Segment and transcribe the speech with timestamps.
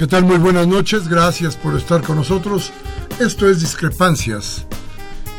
[0.00, 0.24] ¿Qué tal?
[0.24, 2.72] Muy buenas noches, gracias por estar con nosotros.
[3.18, 4.64] Esto es Discrepancias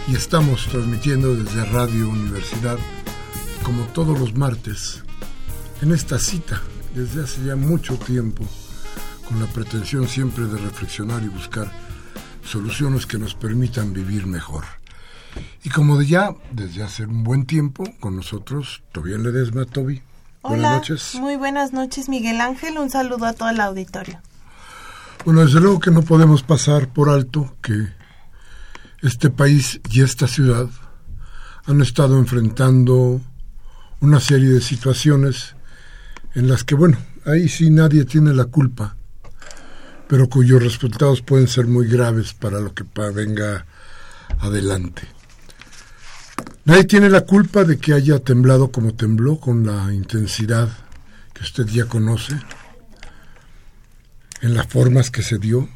[0.08, 2.78] y estamos transmitiendo desde Radio Universidad,
[3.64, 5.04] como todos los martes,
[5.82, 6.62] en esta cita
[6.94, 8.44] desde hace ya mucho tiempo,
[9.28, 11.72] con la pretensión siempre de reflexionar y buscar
[12.46, 14.66] soluciones que nos permitan vivir mejor.
[15.64, 20.04] Y como de ya desde hace un buen tiempo, con nosotros, Tobián Ledesma, Toby.
[20.44, 21.16] buenas noches.
[21.16, 22.78] Muy buenas noches, Miguel Ángel.
[22.78, 24.22] Un saludo a todo el auditorio.
[25.24, 27.90] Bueno, desde luego que no podemos pasar por alto que
[29.04, 30.68] este país y esta ciudad
[31.66, 33.22] han estado enfrentando
[34.00, 35.56] una serie de situaciones
[36.34, 38.96] en las que, bueno, ahí sí nadie tiene la culpa,
[40.08, 42.84] pero cuyos resultados pueden ser muy graves para lo que
[43.14, 43.68] venga
[44.40, 45.04] adelante.
[46.66, 50.70] Nadie tiene la culpa de que haya temblado como tembló, con la intensidad
[51.34, 52.40] que usted ya conoce
[54.42, 55.70] en las formas que se dio,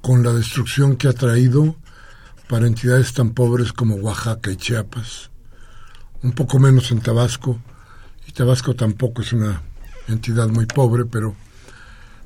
[0.00, 1.76] con la destrucción que ha traído
[2.48, 5.30] para entidades tan pobres como Oaxaca y Chiapas,
[6.22, 7.60] un poco menos en Tabasco,
[8.26, 9.62] y Tabasco tampoco es una
[10.08, 11.36] entidad muy pobre, pero,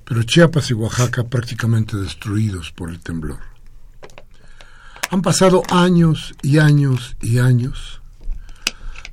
[0.04, 3.40] pero Chiapas y Oaxaca prácticamente destruidos por el temblor.
[5.10, 8.00] Han pasado años y años y años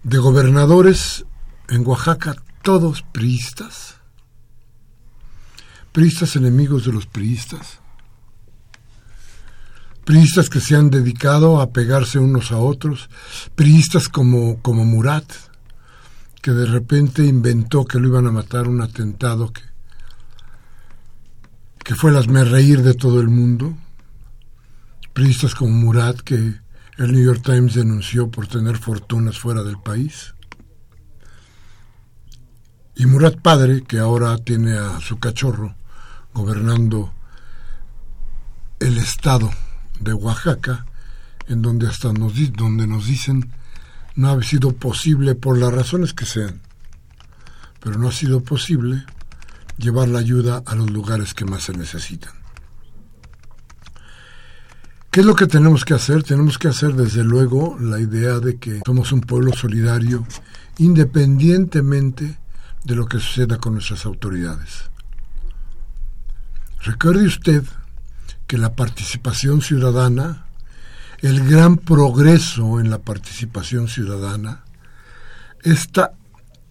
[0.04, 1.26] de gobernadores
[1.68, 4.01] en Oaxaca, todos priistas,
[5.92, 7.80] priistas enemigos de los priistas,
[10.06, 13.10] priistas que se han dedicado a pegarse unos a otros,
[13.56, 15.32] priistas como, como Murat,
[16.42, 19.62] que de repente inventó que lo iban a matar un atentado que,
[21.84, 23.76] que fue el reír de todo el mundo,
[25.14, 30.36] priistas como Murat que el New York Times denunció por tener fortunas fuera del país,
[32.96, 35.76] y Murat padre, que ahora tiene a su cachorro,
[36.34, 37.14] gobernando
[38.80, 39.52] el estado
[40.00, 40.86] de Oaxaca,
[41.48, 43.52] en donde hasta nos, donde nos dicen
[44.16, 46.62] no ha sido posible por las razones que sean,
[47.80, 49.06] pero no ha sido posible
[49.78, 52.34] llevar la ayuda a los lugares que más se necesitan.
[55.10, 56.24] ¿Qué es lo que tenemos que hacer?
[56.24, 60.26] Tenemos que hacer desde luego la idea de que somos un pueblo solidario
[60.78, 62.40] independientemente
[62.86, 64.90] de lo que suceda con nuestras autoridades.
[66.84, 67.64] Recuerde usted
[68.48, 70.46] que la participación ciudadana,
[71.20, 74.64] el gran progreso en la participación ciudadana,
[75.62, 76.14] esta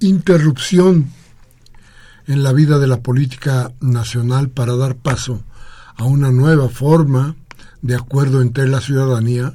[0.01, 1.13] interrupción
[2.27, 5.45] en la vida de la política nacional para dar paso
[5.97, 7.37] a una nueva forma
[7.83, 9.55] de acuerdo entre la ciudadanía,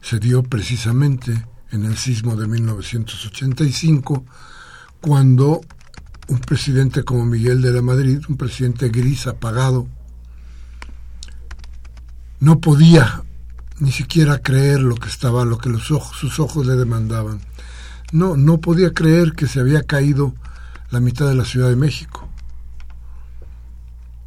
[0.00, 4.24] se dio precisamente en el sismo de 1985,
[5.00, 5.60] cuando
[6.28, 9.86] un presidente como Miguel de la Madrid, un presidente gris, apagado,
[12.40, 13.22] no podía
[13.78, 17.40] ni siquiera creer lo que estaba, lo que sus ojos le demandaban.
[18.12, 20.34] No, no podía creer que se había caído
[20.90, 22.28] la mitad de la Ciudad de México.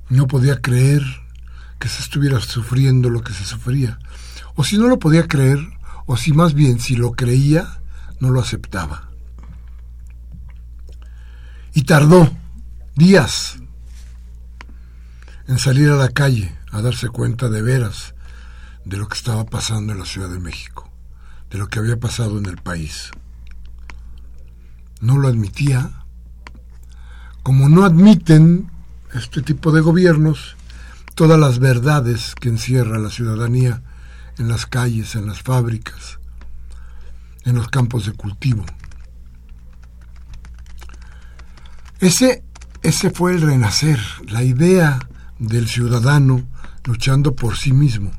[0.09, 1.03] No podía creer
[1.79, 3.99] que se estuviera sufriendo lo que se sufría.
[4.55, 5.59] O si no lo podía creer,
[6.05, 7.79] o si más bien si lo creía,
[8.19, 9.06] no lo aceptaba.
[11.77, 12.27] Y tardó
[12.95, 13.57] días
[15.47, 18.15] en salir a la calle a darse cuenta de veras
[18.83, 20.89] de lo que estaba pasando en la Ciudad de México,
[21.51, 23.11] de lo que había pasado en el país.
[25.01, 25.91] No lo admitía,
[27.43, 28.71] como no admiten
[29.13, 30.57] este tipo de gobiernos
[31.13, 33.83] todas las verdades que encierra la ciudadanía
[34.39, 36.17] en las calles, en las fábricas,
[37.45, 38.65] en los campos de cultivo.
[41.99, 42.43] Ese,
[42.83, 44.99] ese fue el renacer, la idea
[45.39, 46.47] del ciudadano
[46.83, 48.11] luchando por sí mismo,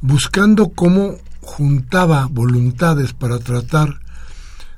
[0.00, 4.00] buscando cómo juntaba voluntades para tratar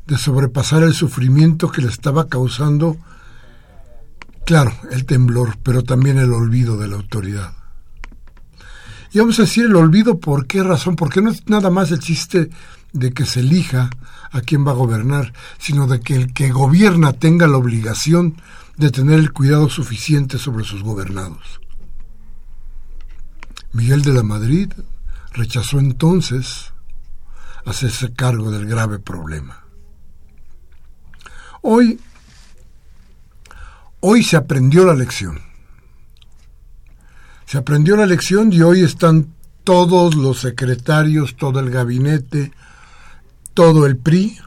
[0.06, 2.96] de sobrepasar el sufrimiento que le estaba causando,
[4.46, 7.52] claro, el temblor, pero también el olvido de la autoridad.
[9.12, 10.96] Y vamos a decir el olvido, ¿por qué razón?
[10.96, 12.48] Porque no es nada más el chiste
[12.92, 13.90] de que se elija
[14.32, 18.36] a quién va a gobernar, sino de que el que gobierna tenga la obligación
[18.76, 21.60] de tener el cuidado suficiente sobre sus gobernados.
[23.72, 24.72] Miguel de la Madrid
[25.32, 26.72] rechazó entonces
[27.64, 29.64] hacerse cargo del grave problema.
[31.62, 32.00] Hoy,
[34.00, 35.40] hoy se aprendió la lección.
[37.46, 39.34] Se aprendió la lección y hoy están
[39.64, 42.52] todos los secretarios, todo el gabinete,
[43.54, 44.38] todo el PRI,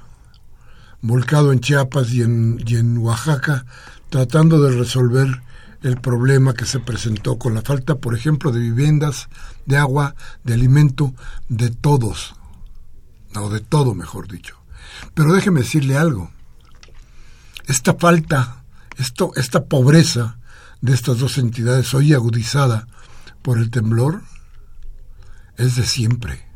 [1.02, 3.66] volcado en Chiapas y en, y en Oaxaca,
[4.10, 5.42] tratando de resolver
[5.84, 9.28] el problema que se presentó con la falta, por ejemplo, de viviendas,
[9.66, 11.14] de agua, de alimento,
[11.50, 12.36] de todos,
[13.36, 14.58] o de todo, mejor dicho.
[15.14, 16.32] Pero déjeme decirle algo.
[17.68, 18.64] Esta falta,
[18.98, 20.38] esto, esta pobreza
[20.82, 22.88] de estas dos entidades hoy agudizada
[23.42, 24.22] por el temblor
[25.58, 26.53] es de siempre.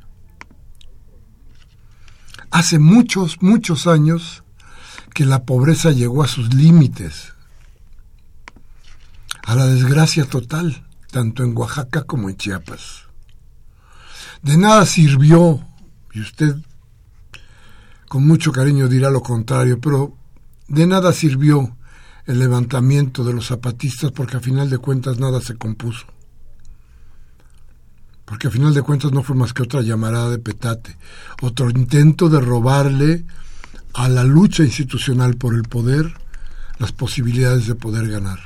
[2.52, 4.44] Hace muchos, muchos años
[5.14, 7.34] que la pobreza llegó a sus límites
[9.44, 13.04] a la desgracia total, tanto en Oaxaca como en Chiapas.
[14.42, 15.66] De nada sirvió,
[16.14, 16.56] y usted
[18.10, 20.18] con mucho cariño dirá lo contrario, pero
[20.68, 21.78] de nada sirvió
[22.26, 26.06] el levantamiento de los zapatistas porque a final de cuentas nada se compuso.
[28.28, 30.98] Porque a final de cuentas no fue más que otra llamarada de petate,
[31.42, 33.24] otro intento de robarle
[33.94, 36.14] a la lucha institucional por el poder
[36.78, 38.40] las posibilidades de poder ganar.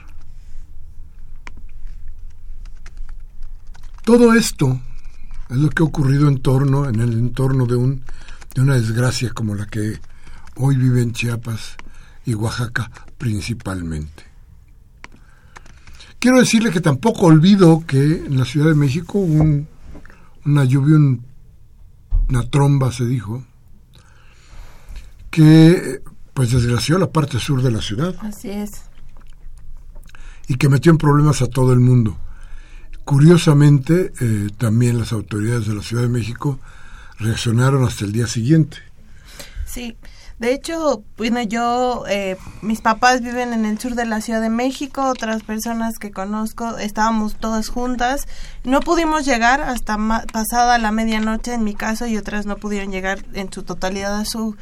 [4.05, 4.79] Todo esto
[5.49, 8.03] es lo que ha ocurrido en torno, en el entorno de, un,
[8.53, 9.99] de una desgracia como la que
[10.57, 11.75] hoy vive en Chiapas
[12.23, 14.25] y Oaxaca principalmente.
[16.19, 19.65] Quiero decirle que tampoco olvido que en la Ciudad de México hubo
[20.45, 20.97] una lluvia,
[22.29, 23.43] una tromba, se dijo,
[25.29, 26.01] que
[26.33, 28.15] pues desgració la parte sur de la ciudad.
[28.21, 28.83] Así es.
[30.47, 32.17] Y que metió en problemas a todo el mundo.
[33.05, 36.59] Curiosamente, eh, también las autoridades de la Ciudad de México
[37.19, 38.77] reaccionaron hasta el día siguiente.
[39.65, 39.97] Sí,
[40.41, 44.49] de hecho, bueno, yo, eh, mis papás viven en el sur de la Ciudad de
[44.49, 48.27] México, otras personas que conozco, estábamos todas juntas.
[48.63, 49.99] No pudimos llegar hasta
[50.33, 54.25] pasada la medianoche en mi caso y otras no pudieron llegar en su totalidad a
[54.25, 54.55] sus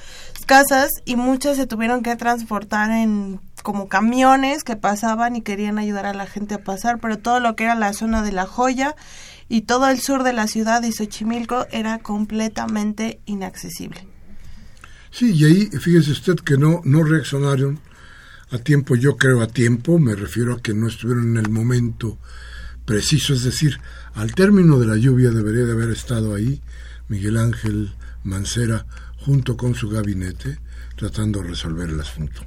[0.46, 6.06] casas y muchas se tuvieron que transportar en como camiones que pasaban y querían ayudar
[6.06, 8.98] a la gente a pasar, pero todo lo que era la zona de La Joya
[9.48, 14.09] y todo el sur de la ciudad de Xochimilco era completamente inaccesible.
[15.12, 17.80] Sí, y ahí fíjese usted que no, no reaccionaron
[18.52, 22.18] a tiempo, yo creo a tiempo, me refiero a que no estuvieron en el momento
[22.86, 23.80] preciso, es decir,
[24.14, 26.62] al término de la lluvia debería de haber estado ahí
[27.08, 28.86] Miguel Ángel Mancera
[29.18, 30.60] junto con su gabinete
[30.96, 32.42] tratando de resolver el asunto.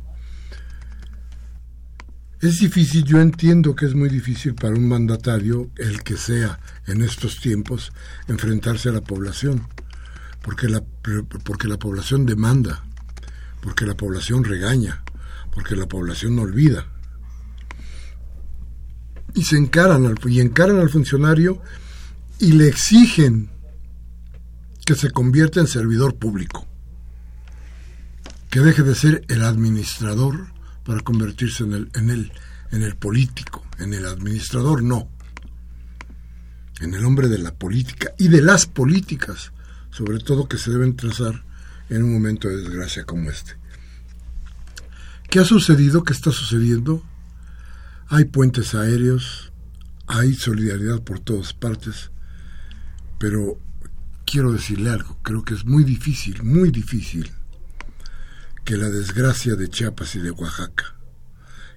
[2.41, 7.03] Es difícil, yo entiendo que es muy difícil para un mandatario, el que sea en
[7.03, 7.93] estos tiempos,
[8.27, 9.69] enfrentarse a la población
[10.43, 10.83] porque la,
[11.45, 12.85] porque la población demanda,
[13.61, 15.03] porque la población regaña,
[15.53, 16.87] porque la población no olvida.
[19.35, 21.63] Y se encaran al, y encaran al funcionario
[22.39, 23.51] y le exigen
[24.85, 26.67] que se convierta en servidor público,
[28.51, 30.49] que deje de ser el administrador
[30.85, 32.33] para convertirse en el, en el,
[32.73, 35.09] en el político, en el administrador no,
[36.81, 39.53] en el hombre de la política y de las políticas,
[39.93, 41.45] sobre todo que se deben trazar
[41.89, 43.57] en un momento de desgracia como este.
[45.31, 46.03] ¿Qué ha sucedido?
[46.03, 47.03] ¿Qué está sucediendo?
[48.09, 49.53] Hay puentes aéreos,
[50.07, 52.11] hay solidaridad por todas partes,
[53.19, 53.59] pero
[54.27, 57.31] quiero decirle algo, creo que es muy difícil, muy difícil
[58.65, 60.95] que la desgracia de Chiapas y de Oaxaca,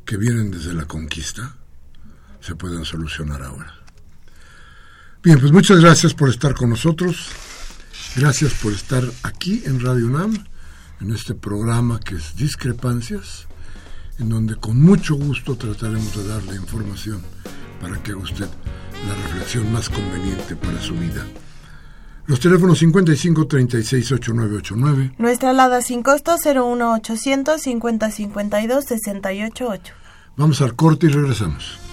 [0.06, 1.58] que vienen desde la conquista,
[2.40, 3.74] se puedan solucionar ahora.
[5.24, 7.30] Bien, pues muchas gracias por estar con nosotros.
[8.16, 10.46] Gracias por estar aquí en Radio UNAM,
[11.02, 13.46] en este programa que es Discrepancias,
[14.20, 17.22] en donde con mucho gusto trataremos de darle información
[17.82, 18.48] para que haga usted
[19.06, 21.26] la reflexión más conveniente para su vida.
[22.26, 25.16] Los teléfonos 55 36 8989.
[25.18, 29.94] Nuestra alada sin costo 01 800 50 52 688.
[30.38, 31.85] Vamos al corte y regresamos.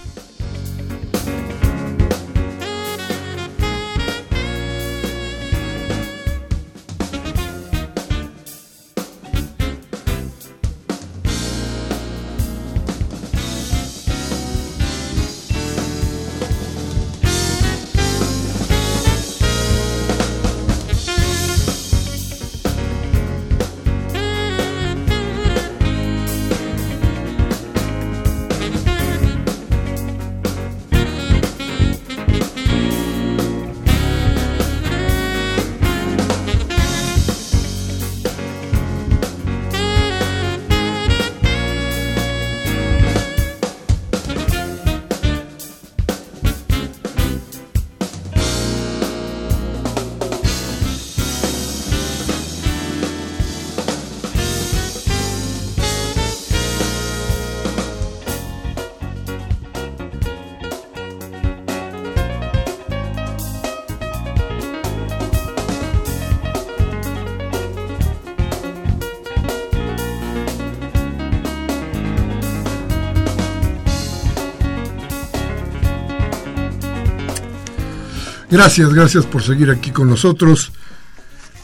[78.53, 80.71] Gracias, gracias por seguir aquí con nosotros,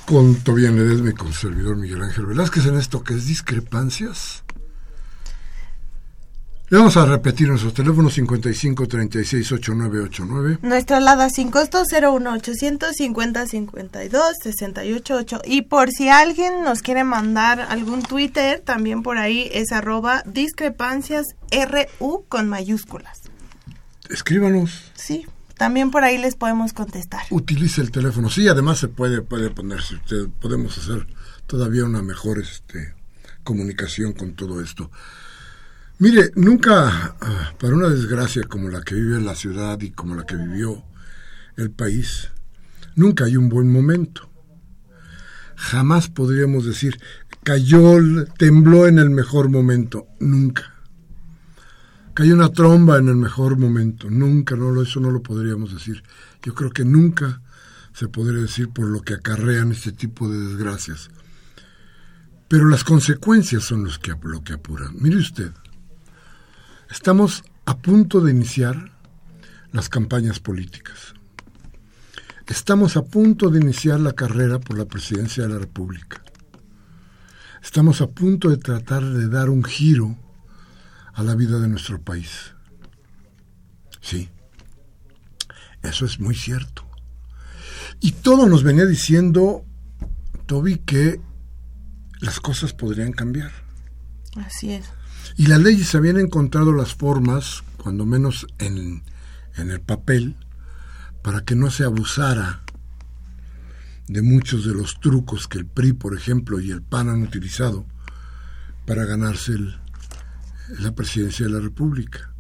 [0.08, 4.43] con Tobián Ledesme, con su servidor Miguel Ángel Velázquez, en esto que es discrepancias.
[6.69, 10.58] Le vamos a repetir nuestros teléfonos 55 36 8989.
[10.63, 15.41] Nuestra alada sin costo 01 800 50 52 688.
[15.46, 21.27] Y por si alguien nos quiere mandar algún Twitter, también por ahí es arroba discrepancias
[21.51, 23.22] RU con mayúsculas.
[24.10, 24.91] Escríbanos.
[24.96, 25.27] Sí,
[25.60, 27.20] también por ahí les podemos contestar.
[27.32, 28.30] Utilice el teléfono.
[28.30, 29.96] Sí, además se puede, puede ponerse.
[29.96, 31.06] Usted, podemos hacer
[31.48, 32.96] todavía una mejor este,
[33.44, 34.89] comunicación con todo esto.
[35.98, 40.25] Mire, nunca, ah, para una desgracia como la que vive la ciudad y como la
[40.25, 40.86] que vivió
[41.58, 42.30] el país,
[42.96, 44.30] nunca hay un buen momento.
[45.58, 47.01] Jamás podríamos decir,
[47.44, 47.98] cayó,
[48.38, 50.08] tembló en el mejor momento.
[50.22, 50.78] Nunca
[52.20, 54.10] hay una tromba en el mejor momento.
[54.10, 56.04] Nunca, no, eso no lo podríamos decir.
[56.44, 57.42] Yo creo que nunca
[57.94, 61.10] se podría decir por lo que acarrean este tipo de desgracias.
[62.50, 64.96] Pero las consecuencias son los que, lo que apuran.
[65.00, 65.52] Mire usted,
[66.90, 68.92] estamos a punto de iniciar
[69.72, 71.14] las campañas políticas.
[72.48, 76.22] Estamos a punto de iniciar la carrera por la presidencia de la República.
[77.64, 80.18] Estamos a punto de tratar de dar un giro
[81.20, 82.54] a la vida de nuestro país.
[84.00, 84.30] Sí,
[85.84, 86.88] eso es muy cierto.
[88.00, 89.66] Y todo nos venía diciendo,
[90.46, 91.20] Toby, que
[92.22, 93.52] las cosas podrían cambiar.
[94.38, 94.86] Así es.
[95.36, 99.04] Y las leyes habían encontrado las formas, cuando menos en,
[99.58, 100.38] en el papel,
[101.22, 102.62] para que no se abusara
[104.08, 107.86] de muchos de los trucos que el PRI, por ejemplo, y el PAN han utilizado
[108.86, 109.80] para ganarse el,
[110.80, 112.34] la presidencia de la República,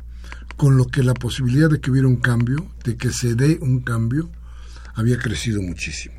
[0.55, 3.81] con lo que la posibilidad de que hubiera un cambio, de que se dé un
[3.81, 4.29] cambio,
[4.93, 6.15] había crecido muchísimo.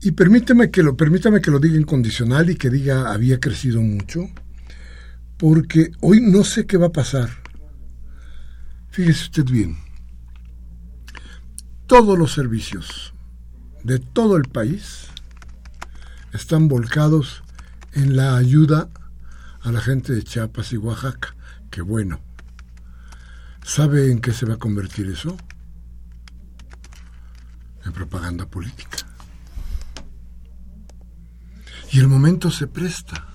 [0.00, 4.28] Y permíteme que lo, permítame que lo diga incondicional y que diga había crecido mucho,
[5.36, 7.30] porque hoy no sé qué va a pasar.
[8.90, 9.76] Fíjese usted bien,
[11.86, 13.14] todos los servicios
[13.84, 15.06] de todo el país
[16.32, 17.42] están volcados
[17.92, 19.05] en la ayuda a
[19.72, 21.34] la gente de Chiapas y Oaxaca.
[21.70, 22.20] que bueno.
[23.64, 25.36] ¿Sabe en qué se va a convertir eso?
[27.84, 28.98] En propaganda política.
[31.92, 33.26] Y el momento se presta.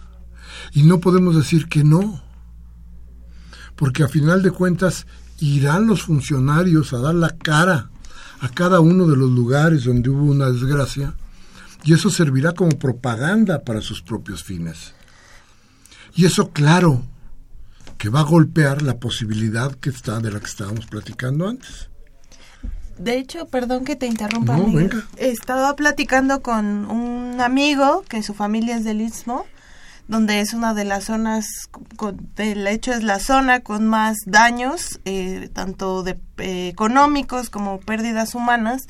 [0.71, 2.23] Y no podemos decir que no.
[3.75, 5.07] Porque a final de cuentas
[5.39, 7.89] irán los funcionarios a dar la cara
[8.39, 11.13] a cada uno de los lugares donde hubo una desgracia
[11.83, 14.93] y eso servirá como propaganda para sus propios fines.
[16.15, 17.01] Y eso, claro,
[17.97, 21.89] que va a golpear la posibilidad que está de la que estábamos platicando antes.
[22.97, 24.59] De hecho, perdón que te interrumpa.
[25.17, 29.45] Estaba platicando con un amigo que su familia es del Istmo,
[30.07, 31.45] donde es una de las zonas,
[32.35, 38.35] de hecho es la zona con más daños, eh, tanto de, eh, económicos como pérdidas
[38.35, 38.87] humanas.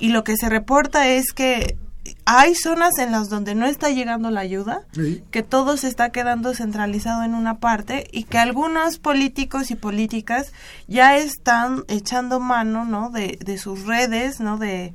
[0.00, 1.78] Y lo que se reporta es que
[2.24, 4.82] hay zonas en las donde no está llegando la ayuda,
[5.30, 10.52] que todo se está quedando centralizado en una parte y que algunos políticos y políticas
[10.86, 13.10] ya están echando mano, ¿no?
[13.10, 14.58] De, de sus redes, ¿no?
[14.58, 14.94] De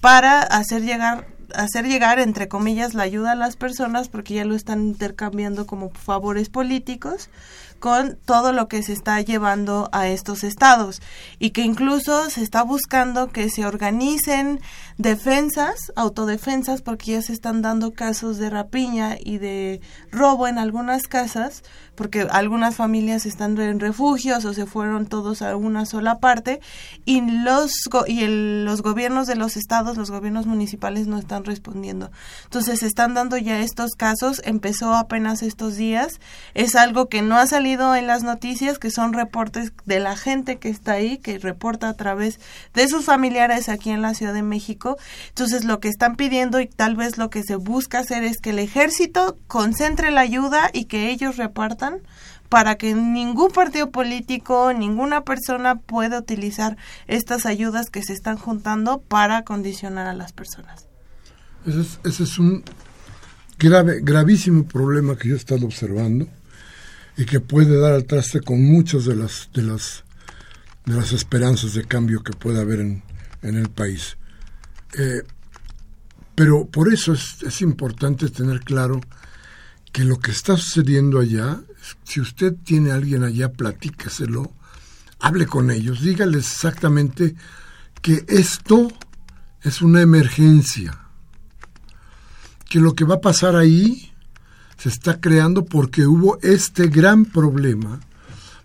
[0.00, 4.54] para hacer llegar hacer llegar entre comillas la ayuda a las personas porque ya lo
[4.54, 7.30] están intercambiando como favores políticos
[7.78, 11.00] con todo lo que se está llevando a estos estados
[11.38, 14.60] y que incluso se está buscando que se organicen
[14.98, 21.06] defensas, autodefensas, porque ya se están dando casos de rapiña y de robo en algunas
[21.06, 21.62] casas,
[21.94, 26.60] porque algunas familias están en refugios o se fueron todos a una sola parte
[27.04, 27.72] y los
[28.06, 28.24] y
[28.64, 32.10] los gobiernos de los estados, los gobiernos municipales no están respondiendo.
[32.44, 36.20] Entonces se están dando ya estos casos, empezó apenas estos días,
[36.54, 40.58] es algo que no ha salido en las noticias, que son reportes de la gente
[40.58, 42.40] que está ahí, que reporta a través
[42.74, 44.87] de sus familiares aquí en la Ciudad de México.
[45.28, 48.50] Entonces, lo que están pidiendo y tal vez lo que se busca hacer es que
[48.50, 52.00] el ejército concentre la ayuda y que ellos repartan
[52.48, 56.76] para que ningún partido político, ninguna persona pueda utilizar
[57.06, 60.86] estas ayudas que se están juntando para condicionar a las personas.
[61.66, 62.62] Ese es, ese es un
[63.58, 66.26] grave, gravísimo problema que yo he estado observando
[67.16, 70.04] y que puede dar al traste con muchas de las de las
[70.86, 73.02] de las esperanzas de cambio que puede haber en,
[73.42, 74.16] en el país.
[74.94, 75.22] Eh,
[76.34, 79.00] pero por eso es, es, importante tener claro
[79.92, 81.60] que lo que está sucediendo allá,
[82.04, 84.52] si usted tiene a alguien allá, platíqueselo,
[85.20, 87.34] hable con ellos, dígales exactamente
[88.00, 88.88] que esto
[89.62, 90.98] es una emergencia,
[92.68, 94.12] que lo que va a pasar ahí
[94.76, 98.00] se está creando porque hubo este gran problema,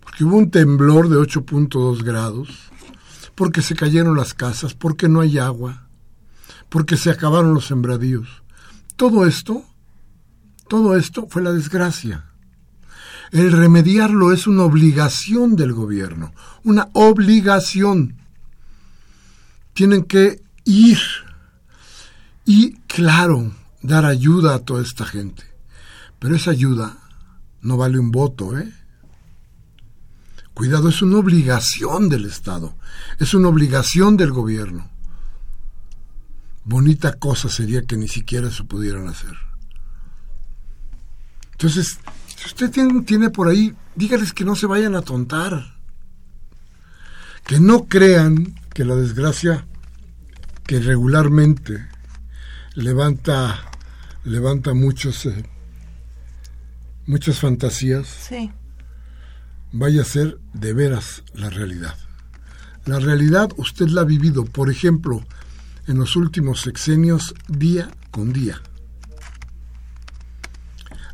[0.03, 2.49] porque hubo un temblor de 8.2 grados,
[3.33, 5.87] porque se cayeron las casas, porque no hay agua,
[6.73, 8.27] porque se acabaron los sembradíos.
[8.95, 9.63] Todo esto,
[10.67, 12.25] todo esto fue la desgracia.
[13.31, 16.33] El remediarlo es una obligación del gobierno,
[16.63, 18.17] una obligación.
[19.73, 20.97] Tienen que ir
[22.43, 23.51] y, claro,
[23.83, 25.43] dar ayuda a toda esta gente.
[26.17, 26.97] Pero esa ayuda
[27.61, 28.73] no vale un voto, ¿eh?
[30.55, 32.75] Cuidado, es una obligación del Estado,
[33.19, 34.89] es una obligación del gobierno.
[36.65, 39.33] Bonita cosa sería que ni siquiera se pudieran hacer.
[41.53, 41.99] Entonces,
[42.35, 45.75] si usted tiene, tiene por ahí, dígales que no se vayan a tontar,
[47.45, 49.65] que no crean que la desgracia
[50.65, 51.85] que regularmente
[52.75, 53.59] levanta,
[54.23, 55.43] levanta muchos eh,
[57.05, 58.51] muchas fantasías, sí.
[59.71, 61.95] vaya a ser de veras la realidad.
[62.85, 65.23] La realidad usted la ha vivido, por ejemplo,
[65.87, 68.61] en los últimos sexenios día con día.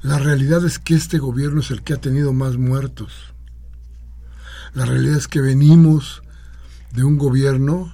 [0.01, 3.34] La realidad es que este gobierno es el que ha tenido más muertos.
[4.73, 6.21] La realidad es que venimos
[6.91, 7.93] de un gobierno,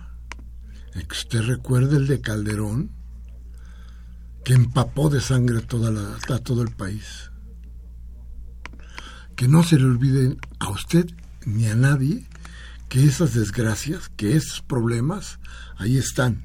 [0.93, 2.91] que usted recuerda el de Calderón,
[4.43, 7.31] que empapó de sangre toda la, a todo el país
[9.35, 11.07] que no se le olvide a usted
[11.45, 12.27] ni a nadie
[12.89, 15.39] que esas desgracias, que esos problemas,
[15.77, 16.44] ahí están.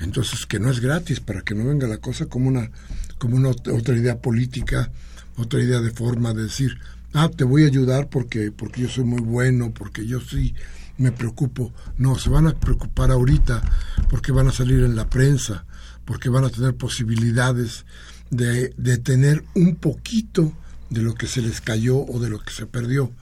[0.00, 2.70] Entonces, que no es gratis, para que no venga la cosa como una,
[3.18, 4.90] como una otra idea política,
[5.36, 6.78] otra idea de forma de decir,
[7.12, 10.54] ah, te voy a ayudar porque, porque yo soy muy bueno, porque yo sí
[10.98, 11.72] me preocupo.
[11.96, 13.62] No, se van a preocupar ahorita
[14.10, 15.64] porque van a salir en la prensa,
[16.04, 17.84] porque van a tener posibilidades
[18.30, 20.52] de, de tener un poquito
[20.90, 23.12] de lo que se les cayó o de lo que se perdió.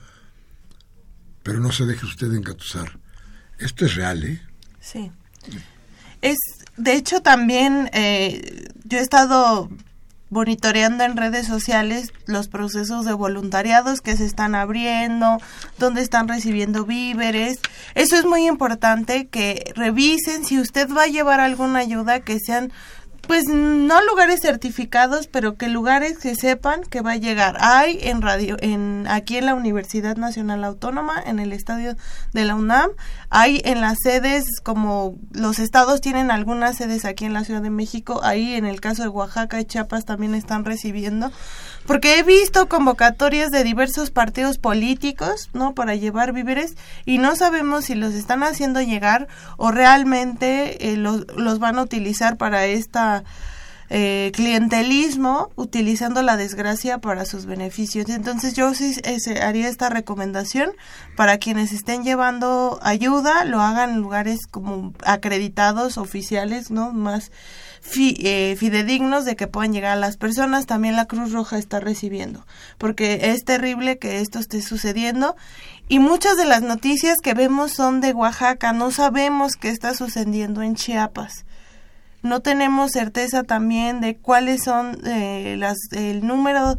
[1.43, 2.99] Pero no se deje usted engatusar.
[3.59, 4.41] Esto es real, ¿eh?
[4.79, 5.11] Sí.
[6.21, 6.37] Es,
[6.77, 9.69] de hecho, también eh, yo he estado
[10.33, 15.37] monitoreando en redes sociales los procesos de voluntariados que se están abriendo,
[15.77, 17.59] donde están recibiendo víveres.
[17.93, 22.73] Eso es muy importante que revisen si usted va a llevar alguna ayuda que sean
[23.27, 27.55] pues no lugares certificados, pero que lugares que sepan que va a llegar.
[27.61, 31.95] Hay en radio, en aquí en la Universidad Nacional Autónoma, en el estadio
[32.33, 32.91] de la UNAM,
[33.35, 37.71] hay en las sedes como los estados tienen algunas sedes aquí en la Ciudad de
[37.71, 41.31] México, ahí en el caso de Oaxaca y Chiapas también están recibiendo,
[41.87, 45.73] porque he visto convocatorias de diversos partidos políticos, ¿no?
[45.73, 51.25] Para llevar víveres y no sabemos si los están haciendo llegar o realmente eh, los,
[51.35, 53.23] los van a utilizar para esta
[53.95, 58.09] eh, clientelismo utilizando la desgracia para sus beneficios.
[58.09, 58.95] Entonces yo sí
[59.39, 60.71] haría esta recomendación
[61.15, 66.91] para quienes estén llevando ayuda, lo hagan en lugares como acreditados, oficiales, ¿no?
[66.91, 67.31] Más
[67.95, 70.65] eh, fidedignos de que puedan llegar a las personas.
[70.65, 72.47] También la Cruz Roja está recibiendo,
[72.79, 75.35] porque es terrible que esto esté sucediendo
[75.87, 80.63] y muchas de las noticias que vemos son de Oaxaca, no sabemos qué está sucediendo
[80.63, 81.45] en Chiapas
[82.23, 86.77] no tenemos certeza también de cuáles son eh, las, el número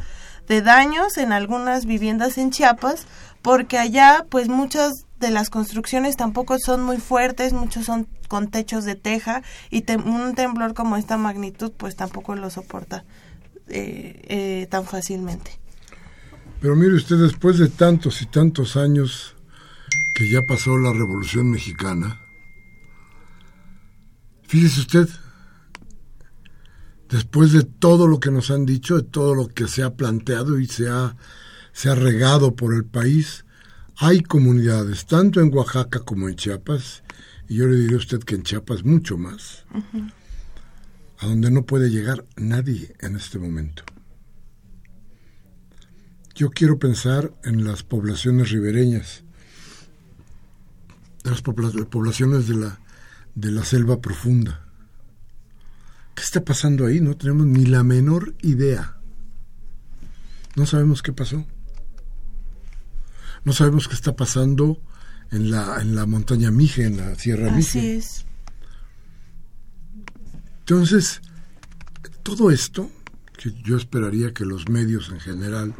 [0.48, 3.07] de daños en algunas viviendas en Chiapas,
[3.42, 8.85] porque allá pues muchas de las construcciones tampoco son muy fuertes, muchos son con techos
[8.85, 13.04] de teja y un temblor como esta magnitud pues tampoco lo soporta
[13.68, 15.59] eh, eh, tan fácilmente.
[16.61, 19.35] Pero mire usted, después de tantos y tantos años
[20.14, 22.20] que ya pasó la Revolución Mexicana,
[24.46, 25.09] fíjese usted,
[27.14, 30.59] después de todo lo que nos han dicho, de todo lo que se ha planteado
[30.59, 31.14] y se ha,
[31.72, 33.44] se ha regado por el país,
[33.98, 37.05] hay comunidades, tanto en Oaxaca como en Chiapas,
[37.48, 39.64] y yo le diré a usted que en Chiapas mucho más,
[41.20, 43.85] a donde no puede llegar nadie en este momento.
[46.35, 49.22] Yo quiero pensar en las poblaciones ribereñas,
[51.22, 52.81] las poblaciones de la,
[53.37, 54.63] de la selva profunda,
[56.14, 57.00] ¿Qué está pasando ahí?
[57.00, 58.96] No tenemos ni la menor idea.
[60.55, 61.44] No sabemos qué pasó.
[63.44, 64.81] No sabemos qué está pasando
[65.33, 67.79] en la, en la montaña Mije, en la Sierra Mije.
[67.79, 68.24] Así es.
[70.61, 71.20] Entonces,
[72.22, 72.90] todo esto,
[73.37, 75.74] que yo esperaría que los medios en general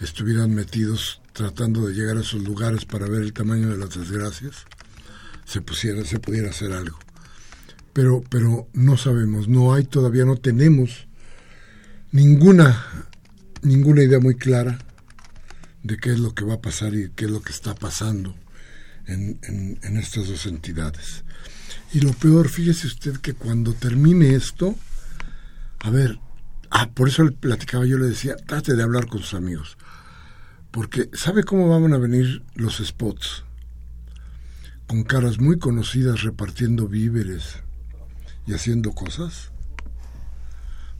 [0.00, 4.64] estuvieran metidos tratando de llegar a esos lugares para ver el tamaño de las desgracias,
[5.44, 6.98] se pusiera, se pudiera hacer algo
[7.96, 11.08] pero, pero no sabemos, no hay todavía, no tenemos
[12.12, 12.84] ninguna,
[13.62, 14.78] ninguna idea muy clara
[15.82, 18.36] de qué es lo que va a pasar y qué es lo que está pasando
[19.06, 19.40] en,
[19.82, 21.24] en, estas dos entidades.
[21.94, 24.74] Y lo peor, fíjese usted que cuando termine esto,
[25.78, 26.18] a ver,
[26.68, 29.78] ah, por eso le platicaba, yo le decía, trate de hablar con sus amigos,
[30.70, 33.44] porque ¿sabe cómo van a venir los spots?
[34.86, 37.62] Con caras muy conocidas repartiendo víveres,
[38.46, 39.50] y haciendo cosas,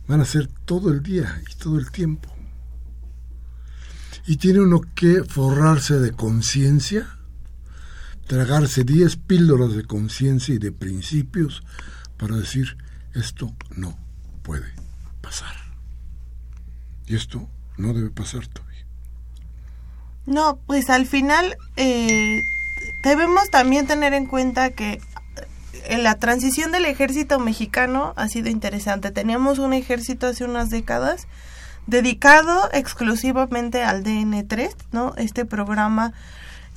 [0.07, 2.29] van a ser todo el día y todo el tiempo.
[4.27, 7.19] Y tiene uno que forrarse de conciencia,
[8.27, 11.63] tragarse diez píldoras de conciencia y de principios
[12.17, 12.77] para decir,
[13.15, 13.97] esto no
[14.43, 14.73] puede
[15.21, 15.55] pasar.
[17.07, 18.85] Y esto no debe pasar todavía.
[20.27, 22.41] No, pues al final eh,
[23.05, 25.01] debemos también tener en cuenta que
[25.99, 29.11] la transición del ejército mexicano ha sido interesante.
[29.11, 31.27] Teníamos un ejército hace unas décadas
[31.87, 35.15] dedicado exclusivamente al DN3, ¿no?
[35.17, 36.13] Este programa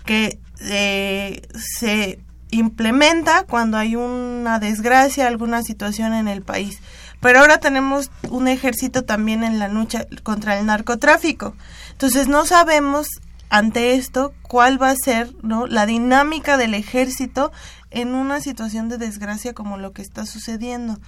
[0.06, 1.42] que eh,
[1.78, 2.20] se
[2.52, 6.80] implementa cuando hay una desgracia, alguna situación en el país.
[7.22, 11.56] Pero ahora tenemos un ejército también en la lucha contra el narcotráfico.
[11.92, 13.08] Entonces no sabemos
[13.50, 15.68] ante esto cuál va a ser ¿no?
[15.68, 17.52] la dinámica del ejército
[17.92, 21.00] en una situación de desgracia como lo que está sucediendo.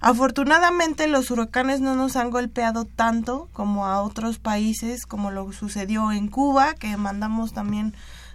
[0.00, 6.12] Afortunadamente los huracanes no nos han golpeado tanto como a otros países, como lo sucedió
[6.12, 7.94] en Cuba, que mandamos también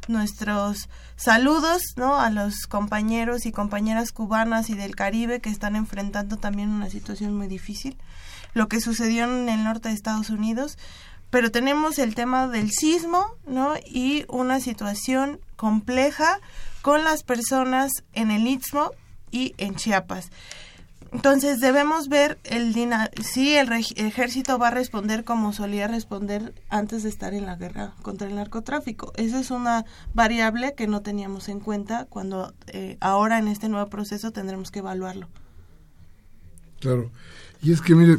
[0.09, 2.19] nuestros saludos ¿no?
[2.19, 7.35] a los compañeros y compañeras cubanas y del Caribe que están enfrentando también una situación
[7.35, 7.97] muy difícil.
[8.53, 10.77] Lo que sucedió en el norte de Estados Unidos,
[11.29, 13.73] pero tenemos el tema del sismo ¿no?
[13.85, 16.39] y una situación compleja
[16.83, 18.91] con las personas en el Istmo
[19.31, 20.29] y en Chiapas.
[21.13, 22.75] Entonces debemos ver el
[23.23, 27.93] si el ejército va a responder como solía responder antes de estar en la guerra
[28.01, 29.13] contra el narcotráfico.
[29.15, 33.89] Esa es una variable que no teníamos en cuenta cuando eh, ahora en este nuevo
[33.89, 35.29] proceso tendremos que evaluarlo.
[36.81, 37.11] Claro.
[37.61, 38.17] Y es que mire,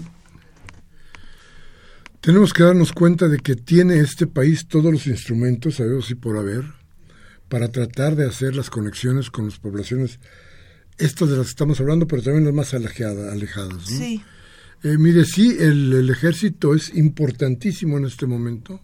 [2.23, 6.39] tenemos que darnos cuenta de que tiene este país todos los instrumentos, sabemos y por
[6.39, 6.65] haber,
[7.55, 10.19] para tratar de hacer las conexiones con las poblaciones
[10.99, 13.85] estas de las que estamos hablando, pero también las más alejadas.
[13.87, 14.21] Sí.
[14.83, 18.81] Eh, mire, sí, el, ejército es importantísimo en este momento,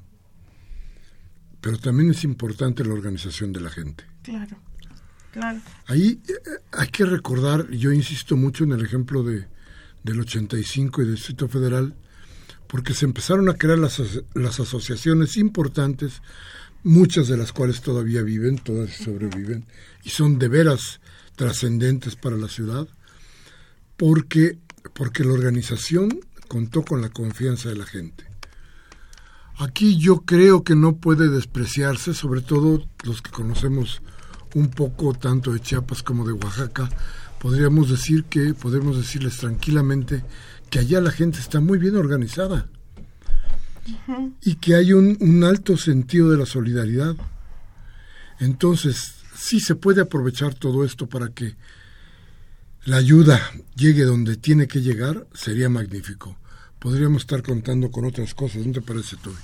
[1.61, 4.05] pero también es importante la organización de la gente.
[4.23, 4.57] Claro,
[5.33, 5.61] claro.
[5.87, 6.33] Ahí eh,
[6.71, 9.49] hay que recordar, yo insisto mucho en el ejemplo de,
[10.05, 11.97] del 85 y del Distrito Federal,
[12.69, 14.01] porque se empezaron a crear las,
[14.35, 16.23] las asociaciones importantes,
[16.83, 19.67] muchas de las cuales todavía viven, todas sobreviven,
[20.03, 21.01] y son de veras
[21.37, 22.89] trascendentes para la ciudad,
[23.97, 24.59] porque,
[24.95, 28.25] porque la organización contó con la confianza de la gente.
[29.59, 34.01] Aquí yo creo que no puede despreciarse, sobre todo los que conocemos
[34.55, 36.89] un poco tanto de Chiapas como de Oaxaca,
[37.39, 40.25] podríamos decir que podemos decirles tranquilamente
[40.71, 42.69] que allá la gente está muy bien organizada
[44.43, 47.17] y que hay un, un, alto sentido de la solidaridad.
[48.39, 51.57] Entonces, sí se puede aprovechar todo esto para que
[52.85, 53.41] la ayuda
[53.77, 56.37] llegue donde tiene que llegar, sería magnífico.
[56.79, 59.37] Podríamos estar contando con otras cosas, ¿no te parece, Toby?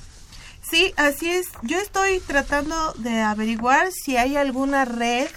[0.63, 1.47] Sí, así es.
[1.63, 5.29] Yo estoy tratando de averiguar si hay alguna red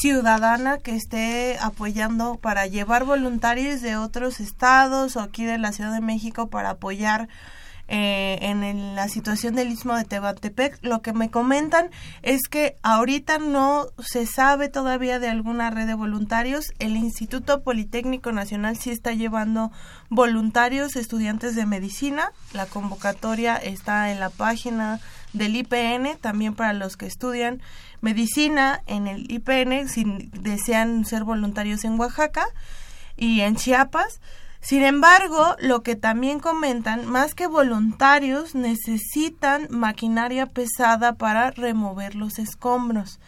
[0.00, 5.92] ciudadana que esté apoyando para llevar voluntarios de otros estados o aquí de la Ciudad
[5.92, 7.28] de México para apoyar
[7.86, 10.78] eh, en la situación del istmo de Tehuantepec.
[10.82, 11.90] Lo que me comentan
[12.22, 16.72] es que ahorita no se sabe todavía de alguna red de voluntarios.
[16.78, 19.70] El Instituto Politécnico Nacional sí está llevando
[20.08, 22.32] voluntarios, estudiantes de medicina.
[22.54, 25.00] La convocatoria está en la página
[25.34, 27.60] del IPN, también para los que estudian
[28.00, 32.46] medicina en el IPN, si desean ser voluntarios en Oaxaca
[33.16, 34.20] y en Chiapas.
[34.64, 42.38] Sin embargo, lo que también comentan, más que voluntarios, necesitan maquinaria pesada para remover los
[42.38, 43.20] escombros.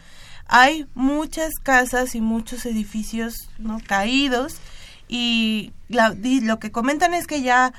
[0.47, 4.55] Hay muchas casas y muchos edificios no caídos
[5.07, 5.73] y,
[6.23, 7.71] y lo que comentan es que ya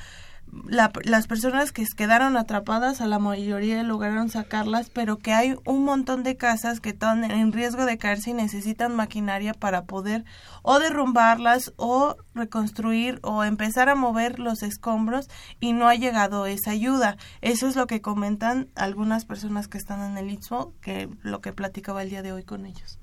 [0.68, 6.22] las personas que quedaron atrapadas a la mayoría lograron sacarlas, pero que hay un montón
[6.22, 10.24] de casas que están en riesgo de caerse y necesitan maquinaria para poder
[10.62, 15.28] o derrumbarlas o reconstruir o empezar a mover los escombros
[15.60, 17.16] y no ha llegado esa ayuda.
[17.40, 21.52] Eso es lo que comentan algunas personas que están en el Istmo, que lo que
[21.52, 22.98] platicaba el día de hoy con ellos.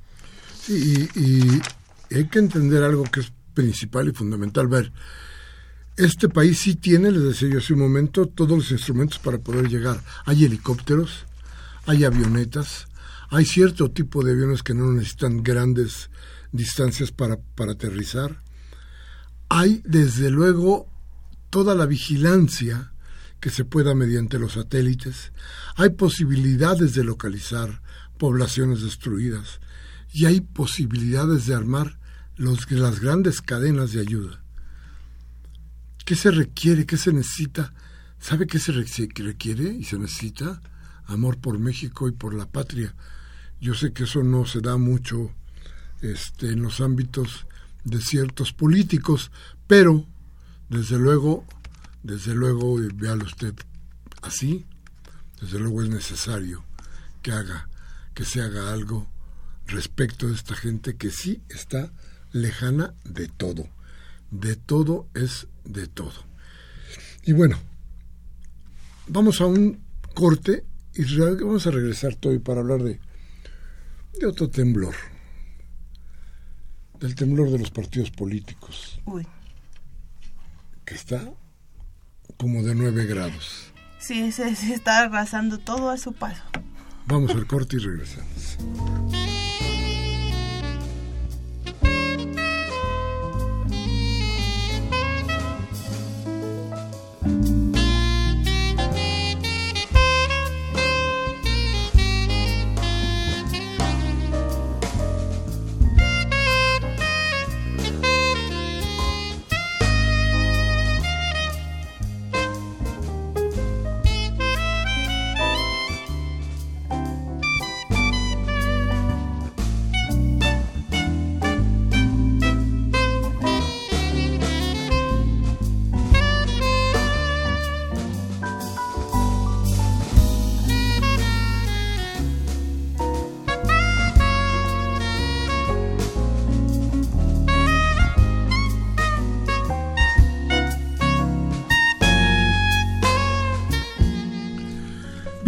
[0.61, 4.67] Sí, y hay que entender algo que es principal y fundamental.
[4.67, 4.91] Ver,
[5.97, 9.69] este país sí tiene, les decía yo hace un momento, todos los instrumentos para poder
[9.69, 10.03] llegar.
[10.25, 11.25] Hay helicópteros,
[11.85, 12.87] hay avionetas,
[13.29, 16.09] hay cierto tipo de aviones que no necesitan grandes
[16.51, 18.41] distancias para, para aterrizar.
[19.49, 20.89] Hay, desde luego,
[21.49, 22.91] toda la vigilancia
[23.39, 25.31] que se pueda mediante los satélites.
[25.75, 27.81] Hay posibilidades de localizar
[28.17, 29.59] poblaciones destruidas
[30.11, 31.99] y hay posibilidades de armar
[32.37, 34.44] las grandes cadenas de ayuda.
[36.05, 36.85] ¿Qué se requiere?
[36.85, 37.73] ¿Qué se necesita?
[38.19, 40.61] ¿Sabe qué se requiere y se necesita?
[41.07, 42.93] Amor por México y por la patria.
[43.59, 45.31] Yo sé que eso no se da mucho
[46.03, 47.47] este, en los ámbitos
[47.83, 49.31] de ciertos políticos,
[49.65, 50.05] pero
[50.69, 51.43] desde luego,
[52.03, 53.55] desde luego, véalo usted
[54.21, 54.63] así,
[55.41, 56.63] desde luego es necesario
[57.23, 57.67] que haga,
[58.13, 59.09] que se haga algo
[59.65, 61.91] respecto de esta gente que sí está
[62.31, 63.74] lejana de todo.
[64.31, 66.13] De todo es de todo.
[67.23, 67.57] Y bueno,
[69.07, 69.81] vamos a un
[70.13, 72.99] corte y vamos a regresar todo para hablar de,
[74.19, 74.95] de otro temblor,
[76.99, 79.01] del temblor de los partidos políticos,
[80.85, 81.21] que está
[82.37, 83.71] como de 9 grados.
[83.99, 86.43] Sí, se, se está arrasando todo a su paso.
[87.07, 88.57] Vamos al corte y regresamos.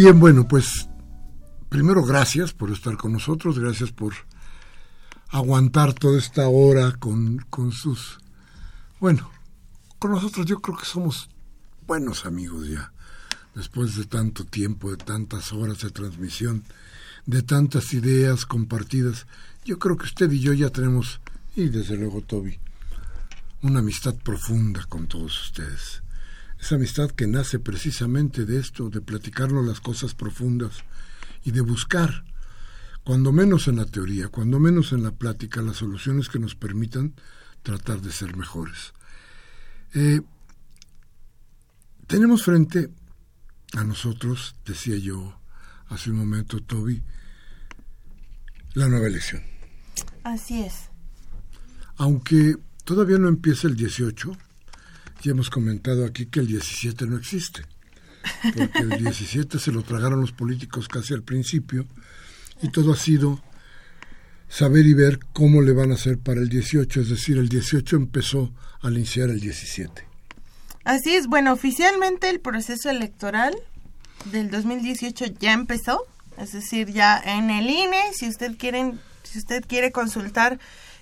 [0.08, 0.88] Bien, bueno, pues
[1.68, 4.14] primero gracias por estar con nosotros, gracias por
[5.28, 8.18] aguantar toda esta hora con, con sus...
[9.02, 9.30] Bueno,
[10.00, 11.30] con nosotros yo creo que somos
[11.86, 12.94] buenos amigos ya,
[13.54, 16.64] después de tanto tiempo, de tantas horas de transmisión,
[17.26, 19.28] de tantas ideas compartidas.
[19.66, 21.20] Yo creo que usted y yo ya tenemos,
[21.54, 22.58] y desde luego Toby,
[23.62, 26.02] una amistad profunda con todos ustedes.
[26.60, 30.84] Esa amistad que nace precisamente de esto, de platicarnos las cosas profundas
[31.44, 32.26] y de buscar,
[33.04, 37.14] cuando menos en la teoría, cuando menos en la plática, las soluciones que nos permitan
[37.64, 38.94] tratar de ser mejores.
[39.94, 40.22] Eh,
[42.08, 42.90] tenemos frente
[43.74, 45.40] a nosotros, decía yo
[45.90, 47.02] hace un momento, Toby,
[48.74, 49.44] la nueva elección.
[50.24, 50.90] Así es.
[51.98, 54.38] Aunque todavía no empieza el 18,
[55.22, 57.64] ya hemos comentado aquí que el 17 no existe,
[58.56, 61.86] porque el 17 se lo tragaron los políticos casi al principio
[62.62, 63.42] y todo ha sido
[64.50, 67.96] saber y ver cómo le van a hacer para el 18, es decir, el 18
[67.96, 70.06] empezó al iniciar el 17.
[70.84, 73.54] Así es, bueno, oficialmente el proceso electoral
[74.32, 76.06] del 2018 ya empezó,
[76.38, 80.60] es decir, ya en el INE, si usted quiere, si usted quiere consultar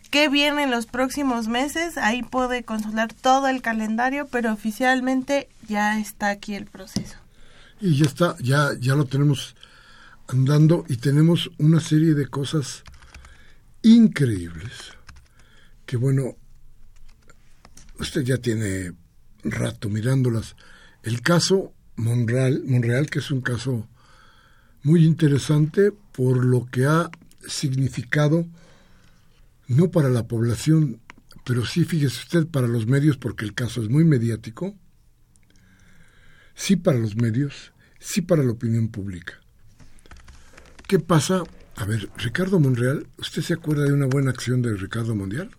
[0.09, 5.99] qué viene en los próximos meses, ahí puede consultar todo el calendario, pero oficialmente ya
[5.99, 7.17] está aquí el proceso.
[7.81, 9.55] Y ya está, ya, ya lo tenemos
[10.27, 12.83] andando y tenemos una serie de cosas
[13.83, 14.95] increíbles
[15.85, 16.35] que bueno,
[17.99, 18.93] usted ya tiene
[19.43, 20.55] rato mirándolas.
[21.03, 23.87] El caso Monreal, Monreal, que es un caso
[24.83, 27.09] muy interesante por lo que ha
[27.47, 28.45] significado
[29.67, 31.01] no para la población,
[31.45, 34.75] pero sí, fíjese usted, para los medios, porque el caso es muy mediático,
[36.53, 39.33] sí para los medios, sí para la opinión pública.
[40.87, 41.43] ¿Qué pasa?
[41.75, 45.49] A ver, Ricardo Monreal, ¿usted se acuerda de una buena acción de Ricardo Mondial?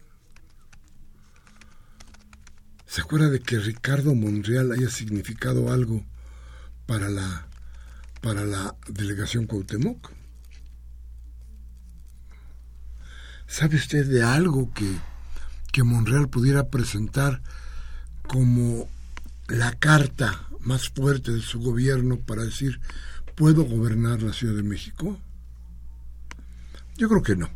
[2.87, 6.05] ¿Se acuerda de que Ricardo Monreal haya significado algo
[6.87, 7.49] para la,
[8.23, 10.13] para la delegación Cuauhtémoc?
[13.47, 14.91] ¿Sabe usted de algo que,
[15.73, 17.41] que Monreal pudiera presentar
[18.27, 18.89] como
[19.49, 22.81] la carta más fuerte de su gobierno para decir,
[23.37, 25.19] ¿puedo gobernar la Ciudad de México?
[26.97, 27.49] Yo creo que no.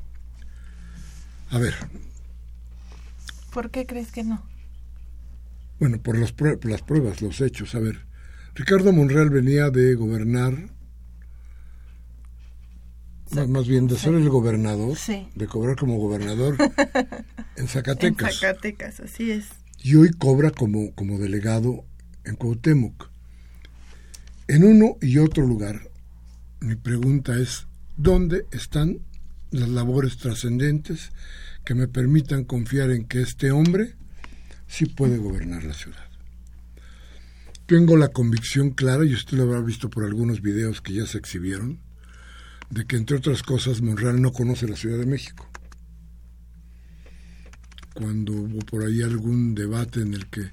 [1.50, 1.74] A ver.
[3.52, 4.42] ¿Por qué crees que no?
[5.80, 7.74] Bueno, por las, las pruebas, los hechos.
[7.74, 8.04] A ver,
[8.54, 10.68] Ricardo Monreal venía de gobernar
[13.32, 14.96] más, bien de ser el gobernador,
[15.34, 16.56] de cobrar como gobernador
[17.56, 18.34] en Zacatecas.
[18.34, 19.46] En Zacatecas, así es.
[19.82, 21.84] Y hoy cobra como, como delegado
[22.24, 23.10] en Cuauhtémoc.
[24.48, 25.80] En uno y otro lugar,
[26.60, 27.66] mi pregunta es,
[27.96, 28.98] ¿dónde están
[29.50, 31.12] las labores trascendentes
[31.64, 33.94] que me permitan confiar en que este hombre
[34.66, 36.04] sí puede gobernar la ciudad?
[37.66, 41.18] Tengo la convicción clara, y usted lo habrá visto por algunos videos que ya se
[41.18, 41.78] exhibieron,
[42.70, 45.48] de que, entre otras cosas, Monreal no conoce la Ciudad de México.
[47.94, 50.52] Cuando hubo por ahí algún debate en el que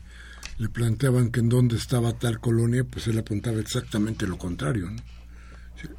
[0.58, 4.90] le planteaban que en dónde estaba tal colonia, pues él apuntaba exactamente lo contrario.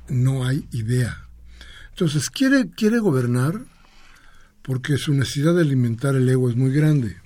[0.09, 1.29] No, hay idea.
[1.91, 3.65] Entonces, quiere, quiere gobernar
[4.63, 7.17] porque su necesidad de alimentar el ego es muy grande.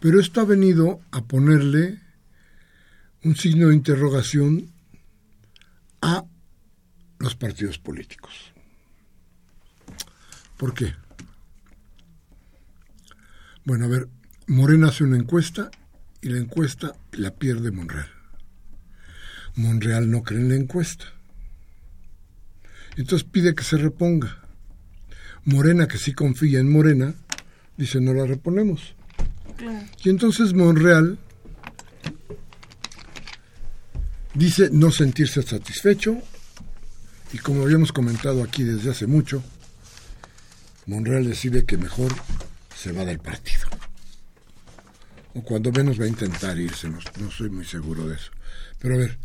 [0.00, 2.00] Pero esto ha venido a ponerle
[3.24, 4.70] un signo de interrogación
[6.00, 6.24] a
[7.24, 8.32] los partidos políticos.
[10.56, 10.94] ¿Por qué?
[13.64, 14.08] Bueno, a ver,
[14.46, 15.70] Morena hace una encuesta
[16.20, 18.08] y la encuesta la pierde Monreal.
[19.56, 21.06] Monreal no cree en la encuesta.
[22.96, 24.38] Entonces pide que se reponga.
[25.44, 27.14] Morena, que sí confía en Morena,
[27.76, 28.94] dice no la reponemos.
[30.02, 31.18] Y entonces Monreal
[34.34, 36.22] dice no sentirse satisfecho
[37.34, 39.42] y como habíamos comentado aquí desde hace mucho,
[40.86, 42.14] Monreal decide que mejor
[42.76, 43.66] se va del partido.
[45.34, 48.30] O cuando menos va a intentar irse, no, no soy muy seguro de eso.
[48.78, 49.18] Pero a ver,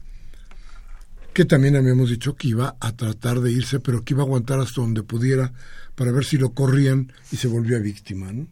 [1.33, 4.59] que también habíamos dicho que iba a tratar de irse, pero que iba a aguantar
[4.59, 5.53] hasta donde pudiera
[5.93, 8.47] para ver si lo corrían y se volvía víctima, ¿no?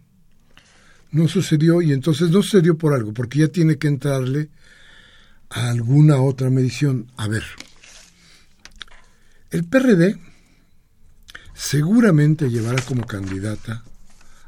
[1.09, 4.49] No sucedió y entonces no sucedió por algo, porque ya tiene que entrarle
[5.49, 7.11] a alguna otra medición.
[7.17, 7.43] A ver,
[9.51, 10.19] el PRD
[11.53, 13.83] seguramente llevará como candidata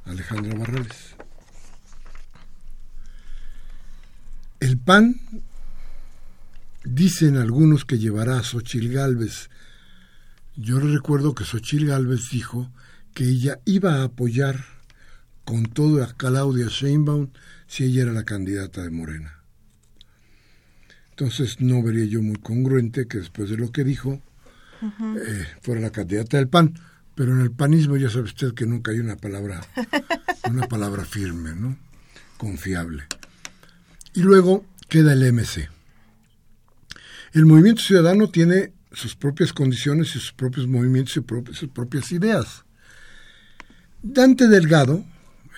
[0.05, 1.15] a Alejandra Barrales.
[4.59, 5.21] El PAN
[6.83, 9.49] dicen algunos que llevará a Xochil Gálvez.
[10.55, 12.69] Yo recuerdo que Xochil Gálvez dijo
[13.13, 14.65] que ella iba a apoyar
[15.45, 17.31] con todo a Claudia Sheinbaum
[17.67, 19.43] si ella era la candidata de Morena.
[21.11, 24.21] Entonces no vería yo muy congruente que después de lo que dijo
[24.81, 26.73] eh, fuera la candidata del PAN,
[27.15, 29.61] pero en el panismo ya sabe usted que nunca hay una palabra,
[30.49, 31.77] una palabra firme, ¿no?
[32.37, 33.03] Confiable.
[34.13, 35.69] Y luego queda el MC.
[37.33, 42.65] El movimiento ciudadano tiene sus propias condiciones y sus propios movimientos y sus propias ideas.
[44.01, 45.05] Dante Delgado,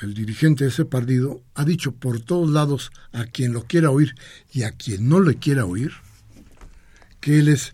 [0.01, 4.15] el dirigente de ese partido, ha dicho por todos lados a quien lo quiera oír
[4.51, 5.93] y a quien no le quiera oír
[7.19, 7.74] que él es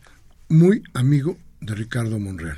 [0.49, 2.57] muy amigo de Ricardo Monreal.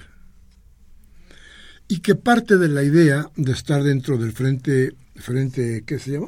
[1.87, 6.27] Y que parte de la idea de estar dentro del frente, frente ¿qué se llama?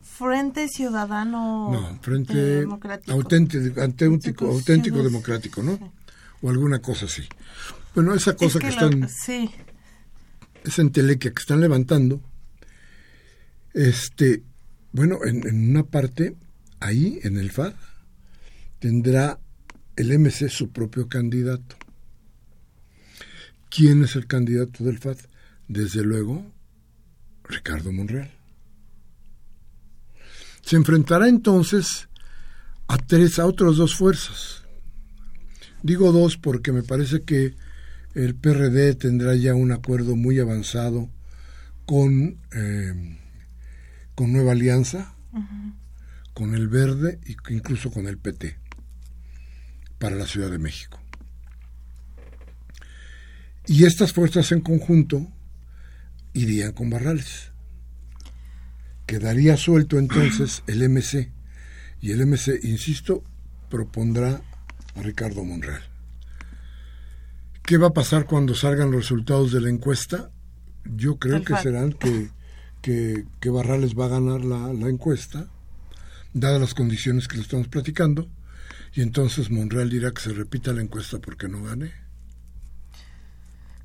[0.00, 3.12] Frente Ciudadano no, Frente Democrático.
[3.12, 5.92] Auténtico, auténtico, democrático, ¿no?
[6.40, 7.22] O alguna cosa así.
[7.94, 9.08] Bueno, esa cosa que, están...
[9.10, 9.50] Sí.
[10.64, 12.22] Esa entelequia que están levantando,
[13.74, 14.42] este,
[14.92, 16.34] bueno, en, en una parte,
[16.80, 17.74] ahí, en el FAD,
[18.78, 19.38] tendrá
[19.96, 21.76] el MC su propio candidato.
[23.70, 25.18] ¿Quién es el candidato del FAD?
[25.68, 26.44] Desde luego,
[27.44, 28.30] Ricardo Monreal.
[30.62, 32.08] Se enfrentará entonces
[32.88, 34.62] a tres, a otras dos fuerzas.
[35.82, 37.54] Digo dos porque me parece que
[38.14, 41.10] el PRD tendrá ya un acuerdo muy avanzado
[41.84, 43.18] con, eh,
[44.14, 45.14] con Nueva Alianza,
[46.34, 48.65] con el Verde e incluso con el PT
[49.98, 51.00] para la Ciudad de México.
[53.66, 55.26] Y estas fuerzas en conjunto
[56.32, 57.52] irían con Barrales.
[59.06, 61.32] Quedaría suelto entonces el MC
[62.00, 63.24] y el MC, insisto,
[63.68, 64.42] propondrá
[64.94, 65.82] a Ricardo Monreal.
[67.62, 70.30] ¿Qué va a pasar cuando salgan los resultados de la encuesta?
[70.84, 72.30] Yo creo que serán que,
[72.80, 75.48] que, Barrales va a ganar la, la encuesta,
[76.32, 78.28] dadas las condiciones que le estamos platicando,
[78.96, 81.92] y entonces Monreal dirá que se repita la encuesta porque no gane.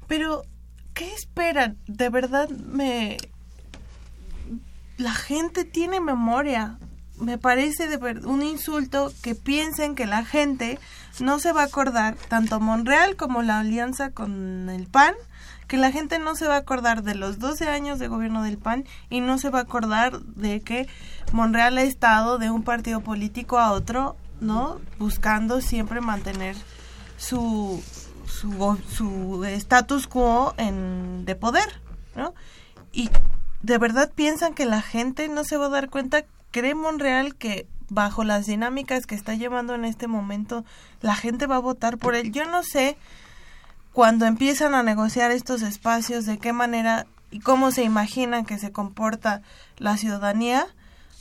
[0.07, 0.43] Pero,
[0.93, 1.77] ¿qué esperan?
[1.85, 3.17] De verdad me,
[4.97, 6.79] la gente tiene memoria.
[7.19, 10.79] Me parece de un insulto que piensen que la gente
[11.19, 15.13] no se va a acordar, tanto Monreal como la alianza con el PAN,
[15.67, 18.57] que la gente no se va a acordar de los 12 años de gobierno del
[18.57, 20.87] PAN y no se va a acordar de que
[21.33, 24.81] Monreal ha estado de un partido político a otro, ¿no?
[24.99, 26.57] Buscando siempre mantener
[27.17, 27.81] su
[28.25, 31.81] su, su status quo en, de poder,
[32.15, 32.33] ¿no?
[32.91, 33.09] Y
[33.63, 36.23] ¿De verdad piensan que la gente no se va a dar cuenta?
[36.49, 40.65] ¿Cree Monreal que bajo las dinámicas que está llevando en este momento
[41.01, 42.31] la gente va a votar por él?
[42.31, 42.97] Yo no sé
[43.93, 48.71] cuando empiezan a negociar estos espacios de qué manera y cómo se imaginan que se
[48.71, 49.43] comporta
[49.77, 50.65] la ciudadanía,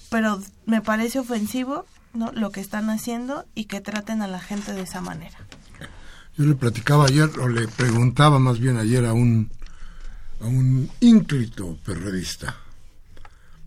[0.09, 2.33] pero me parece ofensivo ¿no?
[2.33, 5.39] lo que están haciendo y que traten a la gente de esa manera.
[6.37, 9.51] Yo le platicaba ayer, o le preguntaba más bien ayer a un
[10.41, 12.57] a un ínclito perredista.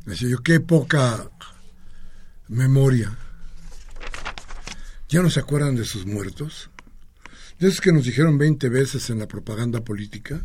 [0.06, 1.30] Decía yo, qué poca
[2.48, 3.16] memoria.
[5.08, 6.70] ¿Ya no se acuerdan de sus muertos?
[7.60, 10.42] De esos que nos dijeron 20 veces en la propaganda política.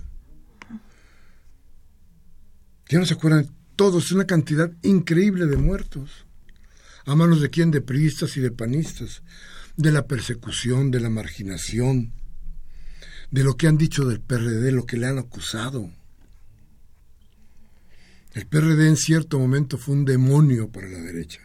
[2.88, 6.26] Ya no se acuerdan todos, una cantidad increíble de muertos.
[7.09, 7.71] ¿A manos de quién?
[7.71, 9.23] De priistas y de panistas.
[9.79, 12.13] De la persecución, de la marginación,
[13.31, 15.91] de lo que han dicho del PRD, lo que le han acusado.
[18.35, 21.41] El PRD en cierto momento fue un demonio para la derecha.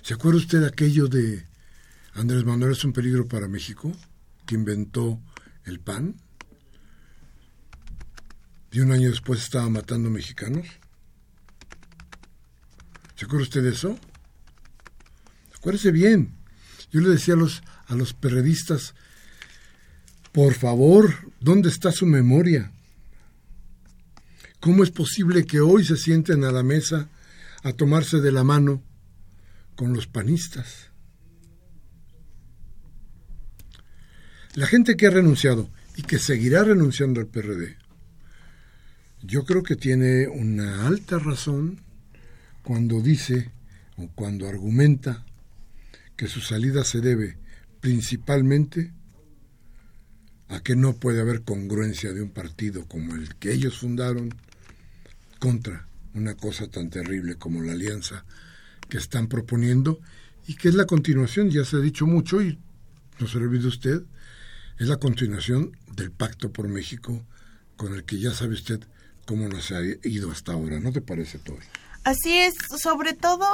[0.00, 1.44] ¿Se acuerda usted de aquello de
[2.14, 3.92] Andrés Manuel es un peligro para México,
[4.46, 5.20] que inventó
[5.66, 6.16] el PAN?
[8.72, 10.79] Y un año después estaba matando mexicanos.
[13.20, 13.98] ¿Se acuerda usted de eso?
[15.54, 16.32] Acuérdese bien.
[16.90, 18.94] Yo le decía a los, a los periodistas,
[20.32, 22.72] por favor, ¿dónde está su memoria?
[24.58, 27.10] ¿Cómo es posible que hoy se sienten a la mesa
[27.62, 28.82] a tomarse de la mano
[29.76, 30.88] con los panistas?
[34.54, 37.76] La gente que ha renunciado y que seguirá renunciando al PRD,
[39.20, 41.82] yo creo que tiene una alta razón
[42.62, 43.50] cuando dice
[43.96, 45.24] o cuando argumenta
[46.16, 47.38] que su salida se debe
[47.80, 48.92] principalmente
[50.48, 54.34] a que no puede haber congruencia de un partido como el que ellos fundaron
[55.38, 58.24] contra una cosa tan terrible como la alianza
[58.88, 60.00] que están proponiendo
[60.46, 62.58] y que es la continuación, ya se ha dicho mucho y
[63.20, 64.02] no se olvide usted,
[64.78, 67.24] es la continuación del pacto por México
[67.76, 68.80] con el que ya sabe usted
[69.24, 71.64] cómo nos ha ido hasta ahora, ¿no te parece, Tori?
[72.02, 73.46] Así es, sobre todo,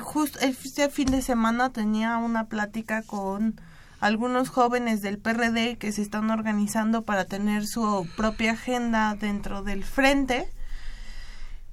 [0.00, 3.60] justo este fin de semana tenía una plática con
[4.00, 9.84] algunos jóvenes del PRD que se están organizando para tener su propia agenda dentro del
[9.84, 10.50] frente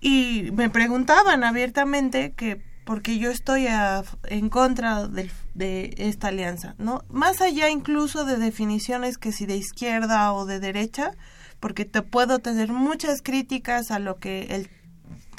[0.02, 3.68] y me preguntaban abiertamente que porque yo estoy
[4.24, 7.04] en contra de, de, esta alianza, ¿no?
[7.10, 11.12] Más allá incluso de definiciones que si de izquierda o de derecha,
[11.60, 14.70] porque te puedo tener muchas críticas a lo que el,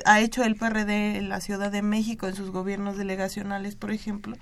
[0.04, 4.36] ha hecho el PRD en la Ciudad de México en sus gobiernos delegacionales, por ejemplo,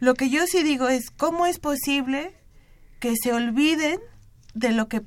[0.00, 2.34] lo que yo sí digo es, ¿cómo es posible
[2.98, 4.00] que se olviden
[4.54, 5.02] de lo que,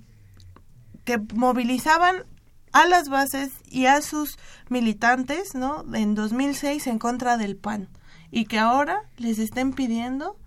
[1.04, 2.24] que movilizaban
[2.72, 4.38] a las bases y a sus
[4.70, 5.86] militantes, ¿no?
[5.94, 7.90] En 2006 en contra del PAN
[8.32, 10.38] y que ahora les estén pidiendo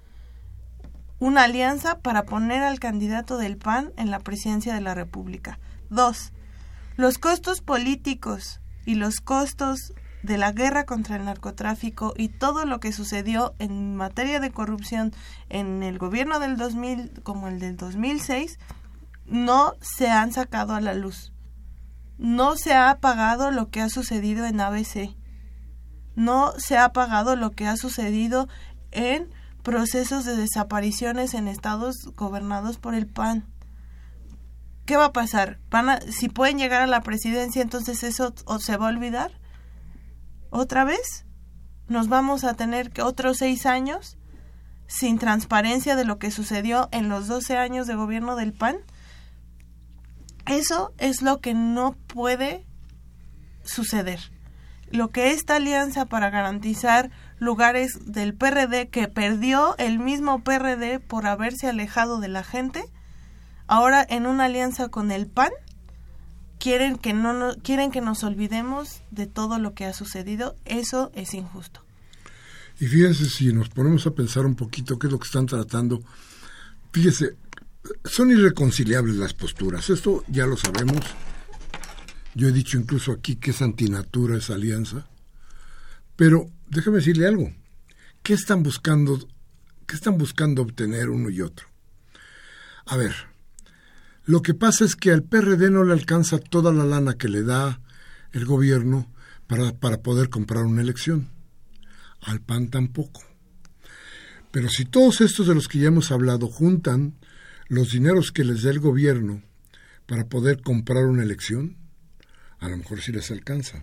[1.21, 5.59] una alianza para poner al candidato del PAN en la presidencia de la República.
[5.89, 6.33] Dos,
[6.97, 12.81] los costos políticos y los costos de la guerra contra el narcotráfico y todo lo
[12.81, 15.13] que sucedió en materia de corrupción
[15.51, 18.59] en el gobierno del 2000 como el del 2006
[19.27, 21.35] no se han sacado a la luz.
[22.17, 25.15] No se ha apagado lo que ha sucedido en ABC.
[26.17, 28.49] No se ha apagado lo que ha sucedido
[28.91, 29.29] en
[29.63, 33.45] procesos de desapariciones en estados gobernados por el PAN.
[34.89, 35.59] ¿Qué va a pasar?
[35.69, 39.33] ¿Van a, si pueden llegar a la presidencia, entonces eso se va a olvidar
[40.49, 41.27] otra vez
[41.89, 44.17] nos vamos a tener que otros seis años
[44.87, 48.79] sin transparencia de lo que sucedió en los 12 años de gobierno del PAN.
[50.47, 52.65] Eso es lo que no puede
[53.65, 54.21] suceder.
[54.91, 61.27] Lo que esta alianza para garantizar lugares del PRD que perdió el mismo PRD por
[61.27, 62.87] haberse alejado de la gente,
[63.69, 65.53] ahora en una alianza con el PAN,
[66.59, 71.35] quieren que no quieren que nos olvidemos de todo lo que ha sucedido, eso es
[71.35, 71.85] injusto.
[72.81, 76.03] Y fíjense si nos ponemos a pensar un poquito qué es lo que están tratando.
[76.93, 77.37] Fíjese,
[78.05, 81.05] son irreconciliables las posturas, esto ya lo sabemos.
[82.35, 85.07] Yo he dicho incluso aquí que es antinatura esa alianza.
[86.15, 87.53] Pero déjeme decirle algo.
[88.23, 89.19] ¿Qué están buscando
[89.87, 91.67] qué están buscando obtener uno y otro?
[92.87, 93.15] A ver,
[94.29, 97.45] lo que pasa es que al PRD no le alcanza toda la lana que le
[97.45, 97.81] da
[98.33, 99.11] el gobierno
[99.47, 101.31] para, para poder comprar una elección.
[102.21, 103.23] Al PAN tampoco.
[104.51, 107.15] Pero si todos estos de los que ya hemos hablado juntan
[107.69, 109.43] los dineros que les da el gobierno
[110.05, 111.79] para poder comprar una elección,
[112.59, 113.81] a lo mejor sí les alcanza.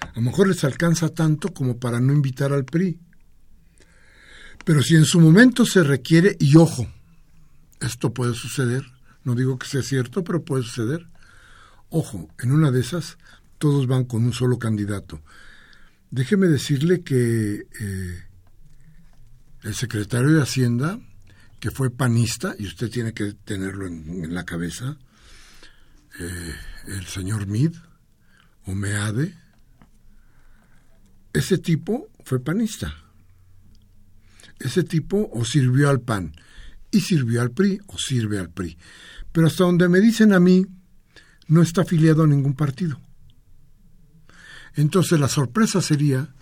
[0.00, 2.98] A lo mejor les alcanza tanto como para no invitar al PRI.
[4.64, 6.88] Pero si en su momento se requiere, y ojo,
[7.80, 8.82] esto puede suceder,
[9.24, 11.08] no digo que sea cierto, pero puede suceder.
[11.90, 13.18] Ojo, en una de esas
[13.58, 15.22] todos van con un solo candidato.
[16.10, 18.22] Déjeme decirle que eh,
[19.62, 21.00] el secretario de Hacienda,
[21.60, 24.98] que fue panista, y usted tiene que tenerlo en, la cabeza,
[26.20, 26.54] eh,
[26.88, 27.74] el señor Mid,
[28.66, 29.34] o Meade,
[31.32, 32.94] ese tipo fue panista.
[34.60, 36.32] Ese tipo o sirvió al PAN
[36.90, 38.78] y sirvió al PRI o sirve al PRI.
[39.34, 40.64] Pero hasta donde me dicen a mí,
[41.48, 43.00] no está afiliado a ningún partido.
[44.76, 46.32] Entonces la sorpresa sería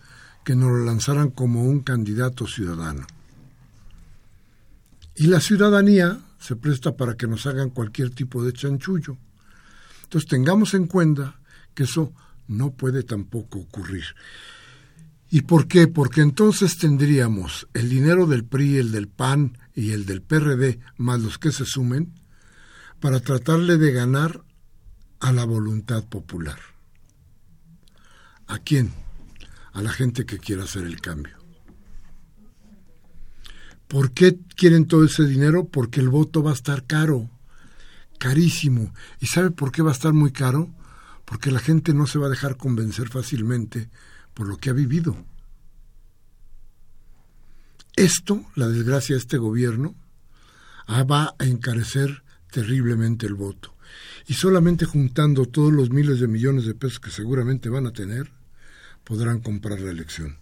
[0.45, 3.07] que nos lo lanzaran como un candidato ciudadano.
[5.17, 9.17] Y la ciudadanía se presta para que nos hagan cualquier tipo de chanchullo.
[10.03, 11.41] Entonces tengamos en cuenta
[11.73, 12.13] que eso
[12.47, 14.05] no puede tampoco ocurrir.
[15.31, 15.89] ¿Y por qué?
[15.89, 21.23] Porque entonces tendríamos el dinero del PRI, el del PAN y el del PRD, más
[21.23, 22.13] los que se sumen,
[23.03, 24.45] para tratarle de ganar
[25.19, 26.59] a la voluntad popular.
[28.47, 28.93] ¿A quién?
[29.73, 31.37] A la gente que quiera hacer el cambio.
[33.89, 35.67] ¿Por qué quieren todo ese dinero?
[35.67, 37.29] Porque el voto va a estar caro,
[38.19, 38.95] carísimo.
[39.19, 40.73] ¿Y sabe por qué va a estar muy caro?
[41.25, 43.91] Porque la gente no se va a dejar convencer fácilmente
[44.33, 45.17] por lo que ha vivido.
[47.97, 49.97] Esto, la desgracia de este gobierno,
[50.87, 52.23] ah, va a encarecer
[52.53, 53.75] terriblemente el voto.
[54.29, 58.31] Y solamente juntando todos los miles de millones de pesos que seguramente van a tener,
[59.03, 60.37] podrán comprar la elección.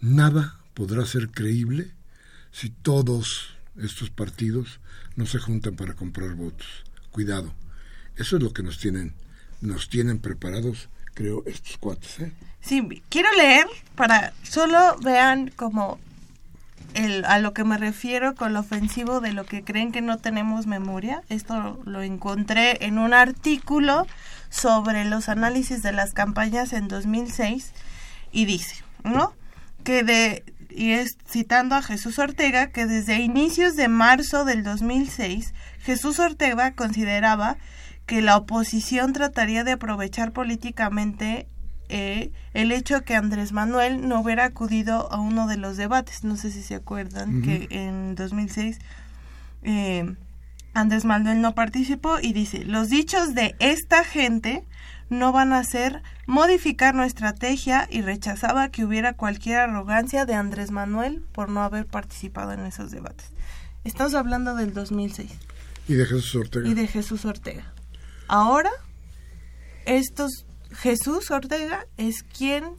[0.00, 1.90] Nada podrá ser creíble
[2.52, 4.80] si todos estos partidos
[5.16, 6.84] no se juntan para comprar votos.
[7.10, 7.52] Cuidado.
[8.16, 9.14] Eso es lo que nos tienen,
[9.60, 12.20] nos tienen preparados, creo, estos cuates.
[12.20, 12.32] ¿eh?
[12.60, 13.66] Sí, quiero leer
[13.96, 16.00] para solo vean como
[16.94, 20.18] el, a lo que me refiero con lo ofensivo de lo que creen que no
[20.18, 21.22] tenemos memoria.
[21.28, 24.06] Esto lo encontré en un artículo
[24.50, 27.72] sobre los análisis de las campañas en 2006
[28.32, 29.32] y dice, ¿no?
[29.84, 35.54] Que de y es citando a Jesús Ortega que desde inicios de marzo del 2006
[35.80, 37.56] Jesús Ortega consideraba
[38.06, 41.46] que la oposición trataría de aprovechar políticamente
[41.88, 46.24] eh, el hecho que Andrés Manuel no hubiera acudido a uno de los debates.
[46.24, 48.78] No sé si se acuerdan que en 2006
[49.62, 50.14] eh,
[50.74, 54.64] Andrés Manuel no participó y dice, los dichos de esta gente
[55.10, 60.70] no van a ser modificar nuestra estrategia y rechazaba que hubiera cualquier arrogancia de Andrés
[60.70, 63.30] Manuel por no haber participado en esos debates.
[63.84, 65.30] Estamos hablando del 2006.
[65.88, 66.68] Y de Jesús Ortega.
[66.68, 67.72] Y de Jesús Ortega.
[68.28, 68.70] Ahora,
[69.86, 72.76] estos Jesús Ortega es quien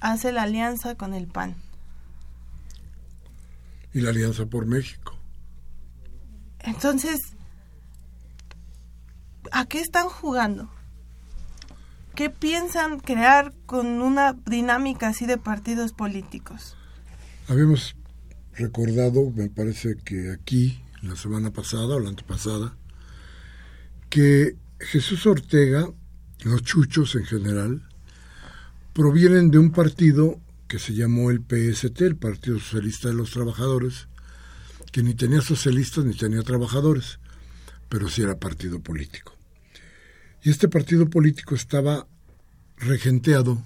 [0.00, 1.56] hace la alianza con el PAN.
[3.92, 5.16] Y la alianza por México.
[6.60, 7.18] Entonces,
[9.50, 10.70] ¿a qué están jugando?
[12.14, 16.76] ¿Qué piensan crear con una dinámica así de partidos políticos?
[17.48, 17.96] Habíamos
[18.54, 22.76] recordado, me parece que aquí, la semana pasada o la antepasada,
[24.08, 25.88] que Jesús Ortega,
[26.44, 27.82] los chuchos en general,
[28.92, 34.08] provienen de un partido que se llamó el PST, el Partido Socialista de los Trabajadores,
[34.92, 37.18] que ni tenía socialistas ni tenía trabajadores,
[37.88, 39.36] pero sí era partido político.
[40.42, 42.06] Y este partido político estaba
[42.76, 43.62] regenteado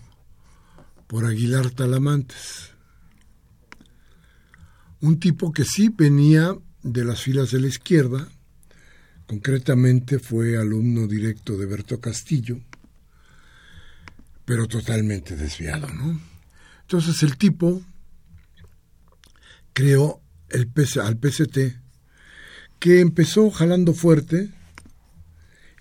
[1.06, 2.70] por Aguilar Talamantes,
[5.00, 8.28] un tipo que sí venía de las filas de la izquierda,
[9.26, 12.60] concretamente fue alumno directo de Berto Castillo,
[14.44, 16.20] pero totalmente desviado, ¿no?
[16.82, 17.82] Entonces el tipo
[19.72, 20.20] creó
[20.50, 20.70] el
[21.02, 21.58] al PST,
[22.78, 24.50] que empezó jalando fuerte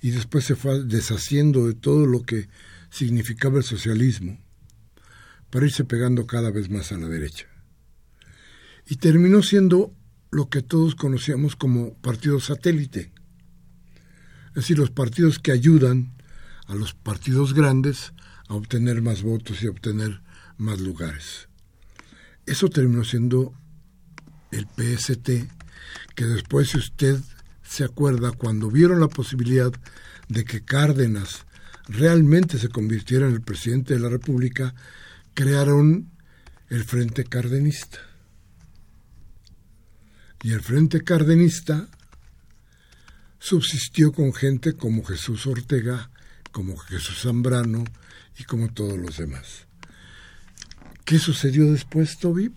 [0.01, 2.49] y después se fue deshaciendo de todo lo que
[2.89, 4.37] significaba el socialismo
[5.49, 7.45] para irse pegando cada vez más a la derecha.
[8.87, 9.93] Y terminó siendo
[10.31, 13.12] lo que todos conocíamos como partido satélite,
[14.53, 16.13] es decir, los partidos que ayudan
[16.67, 18.13] a los partidos grandes
[18.47, 20.21] a obtener más votos y a obtener
[20.57, 21.49] más lugares.
[22.45, 23.53] Eso terminó siendo
[24.51, 25.49] el PST,
[26.15, 27.19] que después, si usted
[27.63, 29.71] se acuerda, cuando vieron la posibilidad
[30.27, 31.45] de que Cárdenas
[31.87, 34.75] realmente se convirtiera en el presidente de la República,
[35.33, 36.11] crearon
[36.69, 37.97] el Frente Cardenista.
[40.43, 41.87] Y el Frente Cardenista
[43.43, 46.09] subsistió con gente como Jesús Ortega,
[46.53, 47.83] como Jesús Zambrano
[48.39, 49.67] y como todos los demás.
[51.03, 52.53] ¿Qué sucedió después, Toby?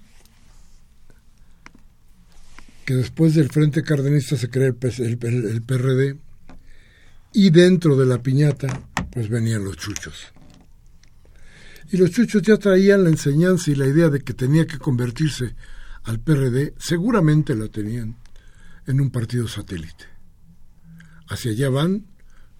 [2.84, 6.18] Que después del Frente Cardenista se creó el, el PRD
[7.32, 8.68] y dentro de la piñata
[9.10, 10.32] pues venían los chuchos.
[11.90, 15.56] Y los chuchos ya traían la enseñanza y la idea de que tenía que convertirse
[16.04, 18.14] al PRD, seguramente la tenían,
[18.86, 20.15] en un partido satélite.
[21.28, 22.06] Hacia allá van,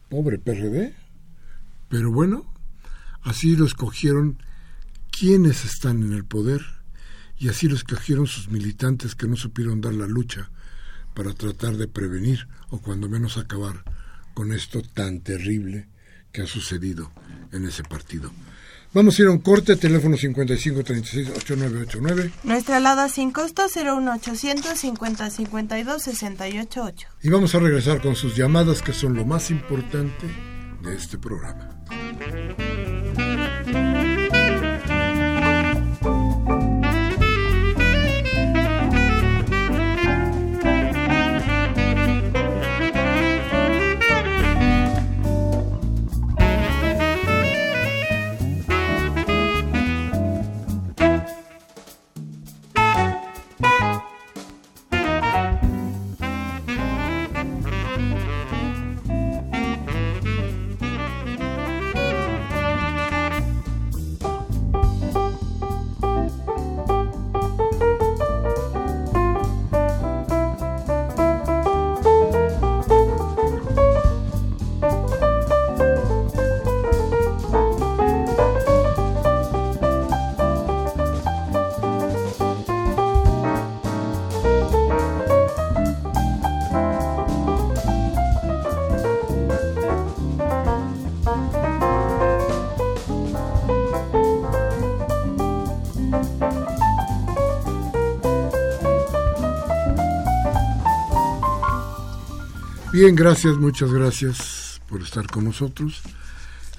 [0.09, 0.95] pobre PRD,
[1.89, 2.53] pero bueno,
[3.23, 4.39] así lo escogieron
[5.11, 6.63] quienes están en el poder
[7.39, 10.51] y así lo escogieron sus militantes que no supieron dar la lucha
[11.15, 13.85] para tratar de prevenir o cuando menos acabar
[14.35, 15.89] con esto tan terrible
[16.33, 17.11] que ha sucedido
[17.53, 18.31] en ese partido.
[18.93, 22.33] Vamos a ir a un corte, teléfono 5536-8989.
[22.45, 27.09] Nuestra alada sin costo 01800 50 52 688.
[27.23, 30.27] Y vamos a regresar con sus llamadas que son lo más importante
[30.83, 31.71] de este programa.
[102.99, 106.01] Bien, gracias, muchas gracias por estar con nosotros.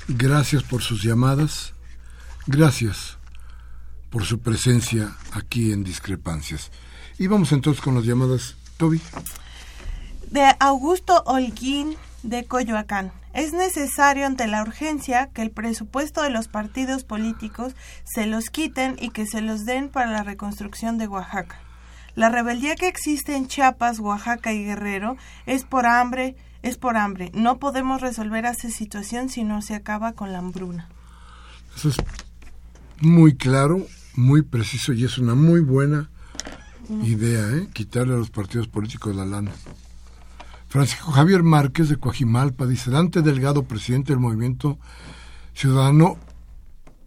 [0.08, 1.76] Gracias por sus llamadas.
[2.48, 3.20] Gracias
[4.10, 6.72] por su presencia aquí en Discrepancias.
[7.20, 8.56] Y vamos entonces con las llamadas.
[8.78, 9.00] Toby.
[10.32, 13.12] De Augusto Holguín de Coyoacán.
[13.36, 18.96] Es necesario ante la urgencia que el presupuesto de los partidos políticos se los quiten
[19.00, 21.67] y que se los den para la reconstrucción de Oaxaca.
[22.18, 27.30] La rebeldía que existe en Chiapas, Oaxaca y Guerrero es por hambre, es por hambre.
[27.36, 30.90] No podemos resolver esa situación si no se acaba con la hambruna.
[31.76, 31.98] Eso es
[33.02, 36.10] muy claro, muy preciso y es una muy buena
[37.04, 37.70] idea, ¿eh?
[37.72, 39.52] Quitarle a los partidos políticos la lana.
[40.70, 44.80] Francisco Javier Márquez de Coajimalpa dice, Dante Delgado, presidente del movimiento
[45.54, 46.18] ciudadano,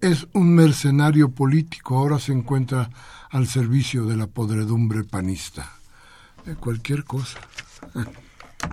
[0.01, 2.91] es un mercenario político, ahora se encuentra
[3.31, 5.73] al servicio de la podredumbre panista.
[6.45, 7.39] De cualquier cosa.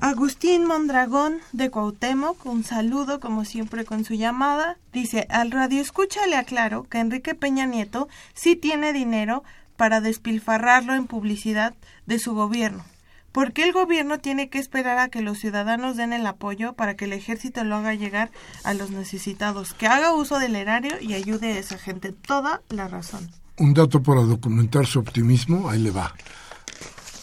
[0.02, 4.78] Agustín Mondragón de Cuauhtémoc, un saludo como siempre con su llamada.
[4.92, 9.44] Dice, al radio escucha le aclaro que Enrique Peña Nieto sí tiene dinero
[9.78, 11.74] para despilfarrarlo en publicidad
[12.06, 12.84] de su gobierno.
[13.32, 16.96] ¿Por qué el gobierno tiene que esperar a que los ciudadanos den el apoyo para
[16.96, 18.32] que el ejército lo haga llegar
[18.64, 19.74] a los necesitados?
[19.74, 22.12] Que haga uso del erario y ayude a esa gente.
[22.12, 23.30] Toda la razón.
[23.58, 26.14] Un dato para documentar su optimismo, ahí le va.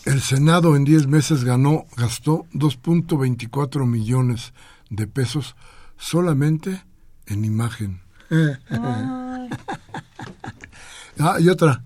[0.05, 4.53] El Senado en 10 meses ganó, gastó 2.24 millones
[4.91, 5.57] de pesos
[5.97, 6.82] solamente
[7.26, 8.01] en imagen.
[11.18, 11.85] ah, y otra,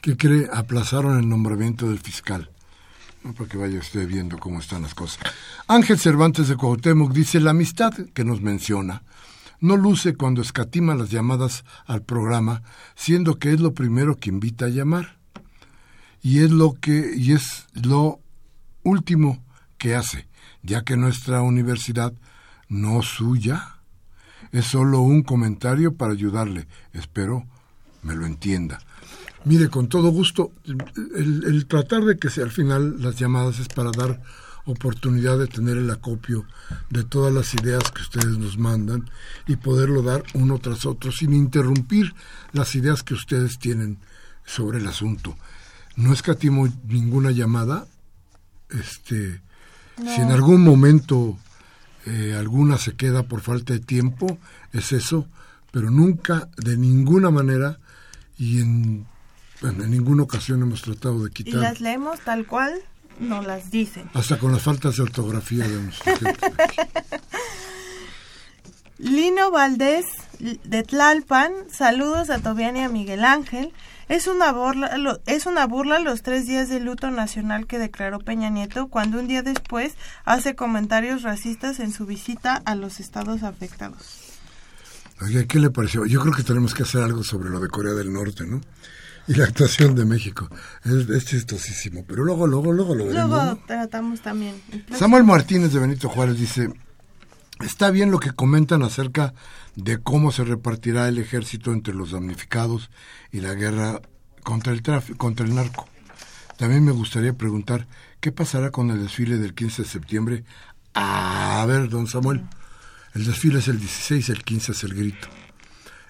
[0.00, 2.50] que cree, aplazaron el nombramiento del fiscal.
[3.24, 5.18] No, para que vaya usted viendo cómo están las cosas.
[5.66, 9.02] Ángel Cervantes de Cuauhtémoc dice, la amistad que nos menciona
[9.60, 12.62] no luce cuando escatima las llamadas al programa,
[12.94, 15.18] siendo que es lo primero que invita a llamar
[16.22, 18.20] y es lo que y es lo
[18.82, 19.42] último
[19.78, 20.28] que hace,
[20.62, 22.12] ya que nuestra universidad
[22.68, 23.76] no suya
[24.52, 26.66] es solo un comentario para ayudarle.
[26.92, 27.46] Espero
[28.02, 28.78] me lo entienda.
[29.44, 30.52] Mire, con todo gusto,
[31.14, 34.20] el, tratar de que sea al final las llamadas es para dar
[34.70, 36.46] oportunidad de tener el acopio
[36.90, 39.10] de todas las ideas que ustedes nos mandan
[39.46, 42.14] y poderlo dar uno tras otro sin interrumpir
[42.52, 43.98] las ideas que ustedes tienen
[44.44, 45.36] sobre el asunto
[45.98, 47.86] no escatimo ninguna llamada.
[48.70, 49.40] Este,
[49.96, 51.36] si en algún momento
[52.06, 54.38] eh, alguna se queda por falta de tiempo,
[54.72, 55.26] es eso,
[55.72, 57.80] pero nunca, de ninguna manera
[58.36, 59.06] y en,
[59.62, 61.54] en ninguna ocasión hemos tratado de quitar.
[61.54, 62.74] Y las leemos tal cual
[63.20, 64.10] no las dicen.
[64.14, 65.78] Hasta con las faltas de ortografía de
[68.98, 70.06] Lino Valdés
[70.40, 73.72] de Tlalpan, saludos a Tobiania y a Miguel Ángel.
[74.08, 78.48] Es una, burla, es una burla los tres días de luto nacional que declaró Peña
[78.48, 79.94] Nieto cuando un día después
[80.24, 84.28] hace comentarios racistas en su visita a los estados afectados.
[85.20, 86.06] Oye, ¿qué le pareció?
[86.06, 88.60] Yo creo que tenemos que hacer algo sobre lo de Corea del Norte, ¿no?
[89.28, 90.48] Y la actuación de México.
[90.84, 93.30] Es, chistosísimo, pero luego, luego, luego lo veremos.
[93.30, 94.60] Luego tratamos también.
[94.96, 96.72] Samuel Martínez de Benito Juárez dice,
[97.60, 99.34] está bien lo que comentan acerca
[99.76, 102.90] de cómo se repartirá el ejército entre los damnificados
[103.30, 104.00] y la guerra
[104.42, 105.86] contra el tráfico, contra el narco.
[106.56, 107.86] También me gustaría preguntar
[108.20, 110.44] qué pasará con el desfile del 15 de septiembre.
[110.94, 112.42] a ver, don Samuel,
[113.14, 115.28] el desfile es el 16, el 15 es el grito.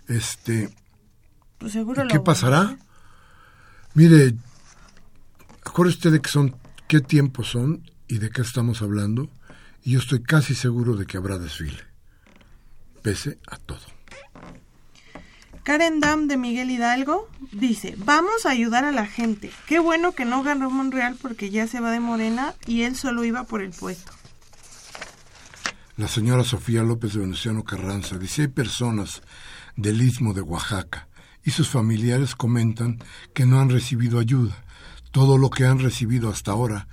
[0.07, 0.71] Este,
[1.59, 2.79] pues seguro ¿Qué pasará?
[3.95, 4.35] Mire,
[5.65, 9.29] acuérdese usted de que son, qué tiempos son y de qué estamos hablando,
[9.83, 11.89] y yo estoy casi seguro de que habrá desfile
[13.03, 13.81] pese a todo.
[15.63, 19.51] Karen Dam de Miguel Hidalgo dice, vamos a ayudar a la gente.
[19.67, 23.25] Qué bueno que no ganó Monreal porque ya se va de Morena y él solo
[23.25, 24.13] iba por el puesto.
[25.97, 29.21] La señora Sofía López de Venustiano Carranza dice, hay personas
[29.77, 31.08] del istmo de Oaxaca
[31.49, 32.99] y sus familiares comentan
[33.33, 34.55] que no han recibido ayuda.
[35.13, 36.89] Todo lo que han recibido hasta ahora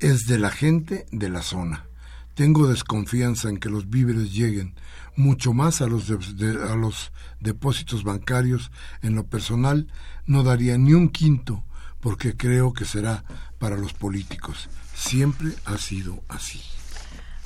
[0.00, 1.86] es de la gente de la zona.
[2.34, 4.74] Tengo desconfianza en que los víveres lleguen
[5.14, 8.72] mucho más a los, a los depósitos bancarios.
[9.02, 9.86] En lo personal,
[10.26, 11.62] no daría ni un quinto
[12.00, 13.22] porque creo que será
[13.60, 14.68] para los políticos.
[14.96, 16.60] Siempre ha sido así.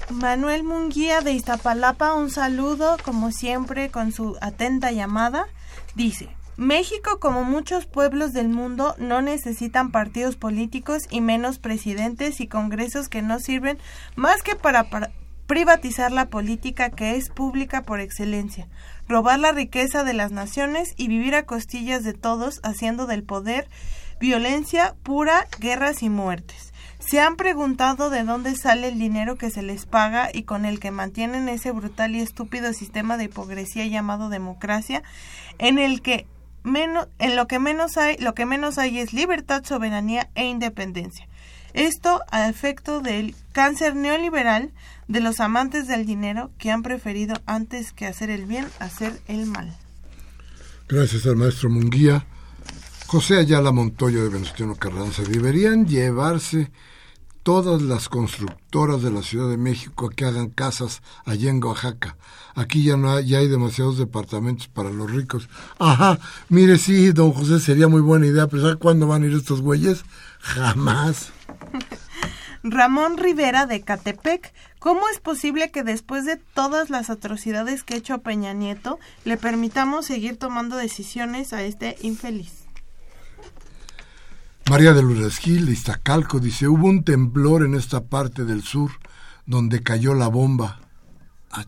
[0.09, 5.49] Manuel Munguía de Iztapalapa, un saludo, como siempre, con su atenta llamada.
[5.95, 12.47] Dice, México, como muchos pueblos del mundo, no necesitan partidos políticos y menos presidentes y
[12.47, 13.79] congresos que no sirven
[14.15, 14.89] más que para,
[15.47, 18.69] privatizar la política que es pública por excelencia,
[19.09, 23.69] robar la riqueza de las naciones y vivir a costillas de todos, haciendo del poder
[24.19, 26.73] violencia pura, guerras y muertes.
[26.99, 30.81] ¿Se han preguntado de dónde sale el dinero que se les paga y con el
[30.81, 35.03] que mantienen ese brutal y estúpido sistema de hipocresía llamado democracia,
[35.59, 36.27] en el que
[36.67, 41.27] menos, en lo que menos hay, lo que menos hay es libertad, soberanía e independencia?
[41.73, 44.73] Esto a efecto del cáncer neoliberal
[45.09, 49.47] de los amantes del dinero que han preferido antes que hacer el bien, hacer el
[49.47, 49.73] mal.
[50.89, 52.27] Gracias al maestro Munguía.
[53.07, 55.23] José Ayala Montoyo de Venustiano Carranza.
[55.23, 56.71] Deberían llevarse
[57.47, 62.17] todas las constructoras de la Ciudad de México que hagan casas allá en Oaxaca.
[62.57, 65.49] Aquí ya no hay, ya hay demasiados departamentos para los ricos.
[65.79, 66.19] Ajá,
[66.49, 69.61] mire, sí, don José, sería muy buena idea, pero ¿sabe cuándo van a ir estos
[69.61, 70.05] güeyes?
[70.41, 71.31] Jamás.
[72.65, 77.99] Ramón Rivera de Catepec, ¿cómo es posible que después de todas las atrocidades que ha
[77.99, 82.66] hecho Peña Nieto le permitamos seguir tomando decisiones a este infeliz?
[84.69, 88.91] María de Lourdes Gil, de Iztacalco, dice, hubo un temblor en esta parte del sur
[89.47, 90.81] donde cayó la bomba.
[91.53, 91.65] Ah,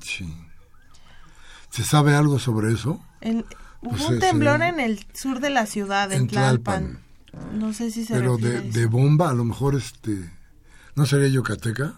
[1.71, 3.01] ¿Se sabe algo sobre eso?
[3.23, 7.01] hubo pues un temblor en el sur de la ciudad, en, Tlalpan.
[7.55, 10.33] No sé si se Pero de, de, bomba, a lo mejor este...
[10.97, 11.95] ¿No sería Yucateca?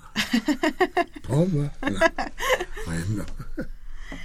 [1.28, 1.72] bomba.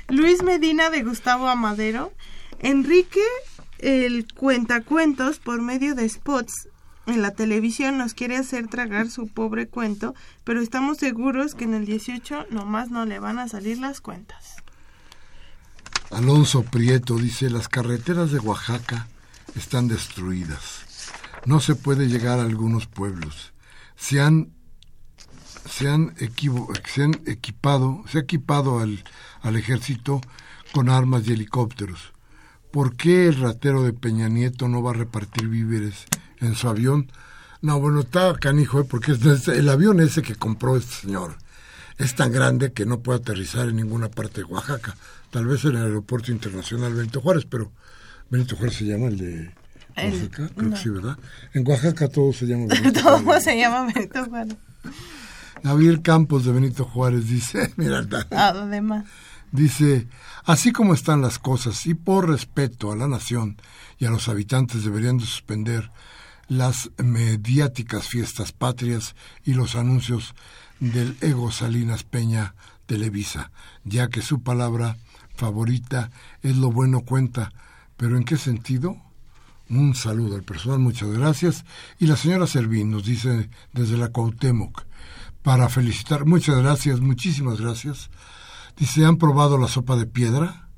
[0.09, 2.11] Luis Medina de Gustavo Amadero.
[2.59, 3.23] Enrique
[3.79, 6.69] el cuentacuentos por medio de spots
[7.07, 11.75] en la televisión nos quiere hacer tragar su pobre cuento, pero estamos seguros que en
[11.75, 14.55] el 18 nomás no le van a salir las cuentas.
[16.09, 19.07] Alonso Prieto dice, las carreteras de Oaxaca
[19.55, 20.85] están destruidas.
[21.45, 23.53] No se puede llegar a algunos pueblos.
[23.95, 24.51] Se han,
[25.69, 29.03] se han, se han equipado, se ha equipado al,
[29.41, 30.21] al ejército
[30.71, 32.14] con armas y helicópteros
[32.75, 36.07] ¿por qué el ratero de Peña Nieto no va a repartir víveres
[36.41, 37.09] en su avión?
[37.61, 38.83] No, bueno, está canijo, ¿eh?
[38.83, 41.37] porque es, el avión ese que compró este señor
[41.97, 44.97] es tan grande que no puede aterrizar en ninguna parte de Oaxaca.
[45.31, 47.71] Tal vez en el aeropuerto internacional Benito Juárez, pero
[48.29, 49.51] Benito Juárez se llama el de
[49.95, 51.17] Oaxaca, creo que sí, ¿verdad?
[51.53, 54.57] En Oaxaca todo se llama Benito Todo se llama Benito Juárez.
[55.63, 59.05] Javier Campos de Benito Juárez dice, mira, además.
[59.55, 60.09] Dice,
[60.43, 63.55] así como están las cosas y por respeto a la nación
[63.97, 65.91] y a los habitantes deberían de suspender
[66.49, 70.35] las mediáticas fiestas patrias y los anuncios
[70.81, 72.53] del Ego Salinas Peña
[72.85, 73.51] Televisa,
[73.85, 74.97] ya que su palabra
[75.35, 77.53] favorita es lo bueno cuenta.
[77.95, 78.97] ¿Pero en qué sentido?
[79.69, 81.63] Un saludo al personal, muchas gracias.
[81.97, 84.83] Y la señora Servín nos dice desde la Cuauhtémoc,
[85.43, 88.09] para felicitar, muchas gracias, muchísimas gracias
[88.77, 90.69] Dice, ¿han probado la sopa de piedra?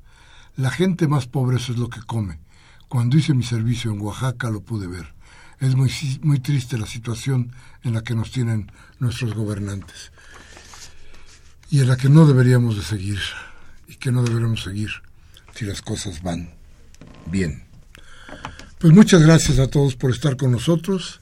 [0.56, 2.40] La gente más pobre eso es lo que come.
[2.88, 5.14] Cuando hice mi servicio en Oaxaca lo pude ver.
[5.60, 5.92] Es muy,
[6.22, 8.70] muy triste la situación en la que nos tienen
[9.00, 10.12] nuestros gobernantes
[11.70, 13.18] y en la que no deberíamos de seguir
[13.86, 14.90] y que no deberíamos seguir
[15.54, 16.50] si las cosas van
[17.26, 17.64] bien.
[18.78, 21.20] Pues muchas gracias a todos por estar con nosotros.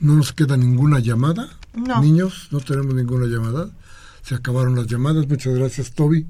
[0.00, 1.48] No nos queda ninguna llamada.
[2.00, 3.70] Niños, no tenemos ninguna llamada.
[4.26, 5.28] Se acabaron las llamadas.
[5.28, 6.26] Muchas gracias, Toby.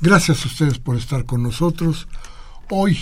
[0.00, 2.06] Gracias a ustedes por estar con nosotros.
[2.70, 2.96] Hoy,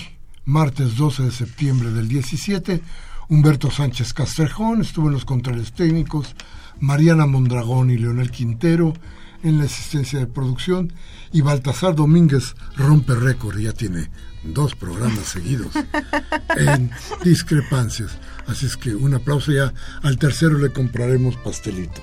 [0.47, 2.81] martes 12 de septiembre del 17,
[3.29, 6.35] Humberto Sánchez Castrejón estuvo en los controles técnicos,
[6.81, 8.95] Mariana Mondragón y Leonel Quintero
[9.43, 10.95] en la asistencia de producción
[11.31, 14.11] y Baltasar Domínguez rompe récord, ya tiene
[14.45, 15.75] dos programas seguidos
[16.57, 16.91] en
[17.23, 18.13] discrepancias.
[18.47, 22.01] Así es que un aplauso ya, al tercero le compraremos pastelito.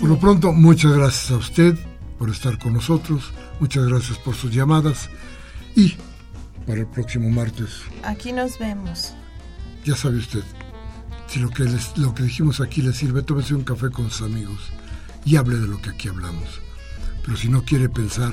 [0.00, 1.78] Por lo pronto, muchas gracias a usted
[2.18, 5.08] por estar con nosotros, muchas gracias por sus llamadas
[5.76, 5.94] y
[6.66, 7.82] para el próximo martes.
[8.02, 9.14] Aquí nos vemos.
[9.84, 10.42] Ya sabe usted,
[11.28, 11.64] si lo que,
[11.96, 14.58] lo que dijimos aquí le sirve, tómese un café con sus amigos
[15.24, 16.60] y hable de lo que aquí hablamos.
[17.24, 18.32] Pero si no quiere pensar,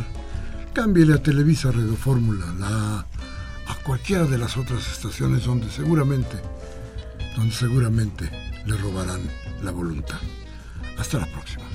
[0.73, 6.37] cámbiele a Televisa Radio Fórmula, la, a cualquiera de las otras estaciones donde seguramente,
[7.35, 8.29] donde seguramente
[8.65, 9.21] le robarán
[9.61, 10.19] la voluntad.
[10.97, 11.74] Hasta la próxima.